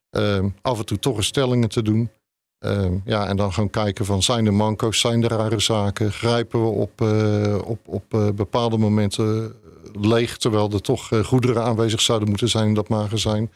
Ehm, 0.10 0.50
af 0.62 0.80
en 0.80 0.86
toe 0.86 1.00
toch 1.00 1.18
eens 1.18 1.26
stellingen 1.26 1.70
te 1.70 1.82
doen. 1.82 2.10
Ehm, 2.60 2.94
ja, 3.06 3.28
en 3.28 3.38
dan 3.38 3.54
gewoon 3.54 3.70
kijken 3.70 4.06
van 4.06 4.24
zijn 4.24 4.46
er 4.46 4.54
manco's, 4.54 5.00
zijn 5.00 5.24
er 5.24 5.30
rare 5.30 5.60
zaken, 5.60 6.12
grijpen 6.12 6.64
we 6.64 6.68
op, 6.70 7.02
op, 7.66 7.80
op 7.86 8.36
bepaalde 8.36 8.78
momenten 8.78 9.56
leeg, 9.94 10.38
terwijl 10.38 10.72
er 10.72 10.82
toch 10.82 11.10
goederen 11.24 11.64
aanwezig 11.64 12.02
zouden 12.02 12.30
moeten 12.30 12.50
zijn 12.50 12.68
in 12.68 12.74
dat 12.74 12.90
magazijn. 12.90 13.52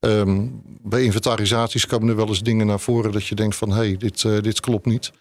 Ehm, 0.00 0.46
bij 0.82 1.02
inventarisaties 1.02 1.86
komen 1.86 2.08
er 2.08 2.16
wel 2.16 2.28
eens 2.28 2.42
dingen 2.42 2.66
naar 2.66 2.80
voren 2.80 3.12
dat 3.12 3.26
je 3.26 3.34
denkt 3.34 3.56
van 3.56 3.70
hé, 3.70 3.76
hey, 3.76 3.96
dit, 3.96 4.22
dit 4.22 4.60
klopt 4.60 4.86
niet. 4.86 5.12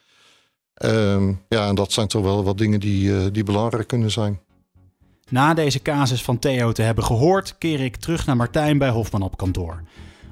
Um, 0.86 1.42
ja, 1.50 1.68
en 1.68 1.76
dat 1.76 1.92
zijn 1.92 2.08
toch 2.08 2.24
wel 2.24 2.44
wat 2.44 2.58
dingen 2.58 2.80
die, 2.80 3.32
die 3.32 3.44
belangrijk 3.44 3.88
kunnen 3.88 4.12
zijn. 4.12 4.40
Na 5.30 5.54
deze 5.54 5.82
casus 5.82 6.22
van 6.22 6.40
Theo 6.40 6.72
te 6.72 6.82
hebben 6.82 7.04
gehoord, 7.04 7.58
keer 7.58 7.80
ik 7.80 7.96
terug 7.96 8.26
naar 8.26 8.36
Martijn 8.36 8.78
bij 8.78 8.90
Hofman 8.90 9.22
op 9.22 9.38
kantoor. 9.38 9.84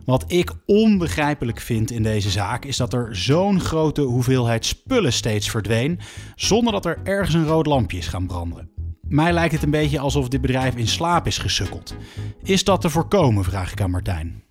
Wat 0.05 0.23
ik 0.27 0.51
onbegrijpelijk 0.65 1.59
vind 1.59 1.91
in 1.91 2.03
deze 2.03 2.29
zaak 2.29 2.65
is 2.65 2.77
dat 2.77 2.93
er 2.93 3.15
zo'n 3.15 3.59
grote 3.59 4.01
hoeveelheid 4.01 4.65
spullen 4.65 5.13
steeds 5.13 5.49
verdween, 5.49 5.99
zonder 6.35 6.73
dat 6.73 6.85
er 6.85 6.99
ergens 7.03 7.33
een 7.33 7.47
rood 7.47 7.65
lampje 7.65 7.97
is 7.97 8.07
gaan 8.07 8.27
branden. 8.27 8.69
Mij 9.01 9.33
lijkt 9.33 9.53
het 9.53 9.63
een 9.63 9.71
beetje 9.71 9.99
alsof 9.99 10.27
dit 10.27 10.41
bedrijf 10.41 10.75
in 10.75 10.87
slaap 10.87 11.27
is 11.27 11.37
gesukkeld. 11.37 11.95
Is 12.43 12.63
dat 12.63 12.81
te 12.81 12.89
voorkomen, 12.89 13.43
vraag 13.43 13.71
ik 13.71 13.81
aan 13.81 13.91
Martijn. 13.91 14.43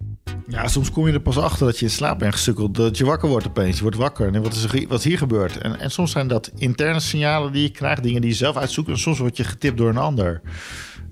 Ja, 0.51 0.69
soms 0.69 0.91
kom 0.91 1.07
je 1.07 1.13
er 1.13 1.21
pas 1.21 1.39
achter 1.39 1.67
dat 1.67 1.79
je 1.79 1.85
in 1.85 1.91
slaap 1.91 2.19
bent 2.19 2.33
gesukkeld. 2.33 2.75
Dat 2.75 2.99
je 2.99 3.05
wakker 3.05 3.29
wordt 3.29 3.47
opeens. 3.47 3.77
Je 3.77 3.83
wordt 3.83 3.97
wakker. 3.97 4.35
En 4.35 4.43
wat 4.43 4.55
is, 4.55 4.65
er, 4.65 4.89
wat 4.89 5.03
hier 5.03 5.19
gebeurd? 5.19 5.57
En, 5.57 5.81
en 5.81 5.91
soms 5.91 6.11
zijn 6.11 6.29
dat 6.29 6.51
interne 6.57 7.01
signalen 7.01 7.53
die 7.53 7.63
je 7.63 7.71
krijgt. 7.71 8.03
Dingen 8.03 8.21
die 8.21 8.31
je 8.31 8.37
zelf 8.37 8.57
uitzoekt. 8.57 8.89
En 8.89 8.99
soms 8.99 9.19
word 9.19 9.37
je 9.37 9.45
getipt 9.45 9.77
door 9.77 9.89
een 9.89 9.97
ander. 9.97 10.41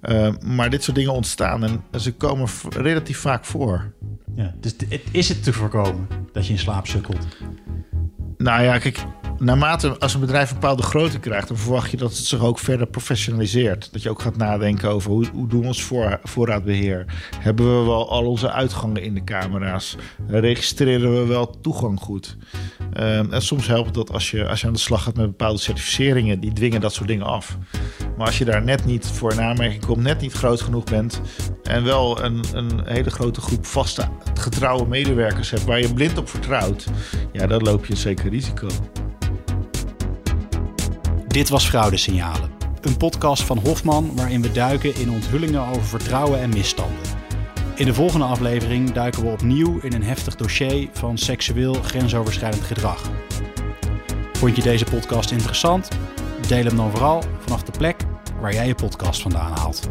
Uh, 0.03 0.29
maar 0.44 0.70
dit 0.70 0.83
soort 0.83 0.96
dingen 0.96 1.12
ontstaan. 1.12 1.64
En 1.64 2.01
ze 2.01 2.12
komen 2.12 2.48
relatief 2.68 3.18
vaak 3.18 3.44
voor. 3.44 3.92
Ja, 4.35 4.55
dus 4.61 4.77
is 5.11 5.29
het 5.29 5.42
te 5.42 5.53
voorkomen 5.53 6.09
dat 6.33 6.46
je 6.46 6.53
in 6.53 6.59
slaap 6.59 6.87
sukkelt? 6.87 7.27
Nou 8.37 8.62
ja, 8.62 8.79
kijk, 8.79 9.05
naarmate 9.38 9.98
als 9.98 10.14
een 10.14 10.20
bedrijf 10.20 10.48
een 10.48 10.55
bepaalde 10.61 10.83
grootte 10.83 11.18
krijgt, 11.18 11.48
dan 11.48 11.57
verwacht 11.57 11.90
je 11.90 11.96
dat 11.96 12.11
het 12.11 12.24
zich 12.27 12.40
ook 12.40 12.59
verder 12.59 12.87
professionaliseert. 12.87 13.92
Dat 13.92 14.03
je 14.03 14.11
ook 14.11 14.20
gaat 14.20 14.37
nadenken 14.37 14.90
over 14.90 15.11
hoe, 15.11 15.27
hoe 15.33 15.48
doen 15.48 15.61
we 15.61 15.66
ons 15.66 15.83
voor, 15.83 16.20
voorraadbeheer? 16.22 17.05
Hebben 17.38 17.81
we 17.81 17.87
wel 17.87 18.11
al 18.11 18.27
onze 18.27 18.53
uitgangen 18.53 19.03
in 19.03 19.14
de 19.14 19.24
camera's? 19.24 19.96
Registreren 20.27 21.12
we 21.14 21.27
wel 21.27 21.61
toegang 21.61 22.01
goed? 22.01 22.37
Um, 22.81 23.33
en 23.33 23.42
soms 23.42 23.66
helpt 23.66 23.94
dat 23.94 24.12
als 24.12 24.31
je, 24.31 24.48
als 24.48 24.61
je 24.61 24.66
aan 24.66 24.72
de 24.72 24.79
slag 24.79 25.03
gaat 25.03 25.16
met 25.16 25.27
bepaalde 25.27 25.59
certificeringen, 25.59 26.40
die 26.40 26.53
dwingen 26.53 26.81
dat 26.81 26.92
soort 26.92 27.09
dingen 27.09 27.27
af. 27.27 27.59
Maar 28.16 28.27
als 28.27 28.38
je 28.38 28.44
daar 28.44 28.62
net 28.64 28.85
niet 28.85 29.07
voor 29.07 29.33
in 29.33 29.40
aanmerking 29.40 29.87
komt, 29.87 30.03
net 30.03 30.20
niet 30.20 30.33
groot 30.33 30.61
genoeg 30.61 30.85
bent 30.85 31.20
en 31.62 31.85
wel 31.85 32.24
een, 32.24 32.44
een 32.53 32.81
hele 32.85 33.11
grote 33.11 33.40
groep 33.40 33.66
vaste, 33.66 34.09
getrouwe 34.35 34.87
medewerkers 34.87 35.51
hebt 35.51 35.64
waar 35.64 35.81
je 35.81 35.94
blind 35.94 36.18
op 36.18 36.29
vertrouwt, 36.29 36.87
ja, 37.33 37.46
dan 37.46 37.62
loop 37.62 37.87
je 37.87 37.96
zeker 37.96 38.31
risico. 38.31 38.68
Dit 41.28 41.48
was 41.48 41.68
Fraudesignalen, 41.68 42.50
een 42.80 42.96
podcast 42.96 43.42
van 43.42 43.58
Hofman 43.58 44.16
waarin 44.16 44.42
we 44.42 44.52
duiken 44.52 44.94
in 44.94 45.10
onthullingen 45.10 45.66
over 45.66 45.84
vertrouwen 45.84 46.40
en 46.40 46.48
misstanden. 46.48 47.02
In 47.74 47.86
de 47.86 47.94
volgende 47.94 48.26
aflevering 48.26 48.92
duiken 48.92 49.22
we 49.22 49.30
opnieuw 49.30 49.78
in 49.80 49.92
een 49.92 50.02
heftig 50.02 50.36
dossier 50.36 50.88
van 50.92 51.18
seksueel 51.18 51.74
grensoverschrijdend 51.74 52.62
gedrag. 52.62 53.10
Vond 54.32 54.56
je 54.56 54.62
deze 54.62 54.84
podcast 54.84 55.30
interessant? 55.30 55.88
Deel 56.46 56.64
hem 56.64 56.76
dan 56.76 56.90
vooral 56.90 57.22
vanaf 57.38 57.62
de 57.62 57.72
plek 57.78 58.04
waar 58.40 58.52
jij 58.52 58.66
je 58.66 58.74
podcast 58.74 59.22
vandaan 59.22 59.52
haalt. 59.58 59.88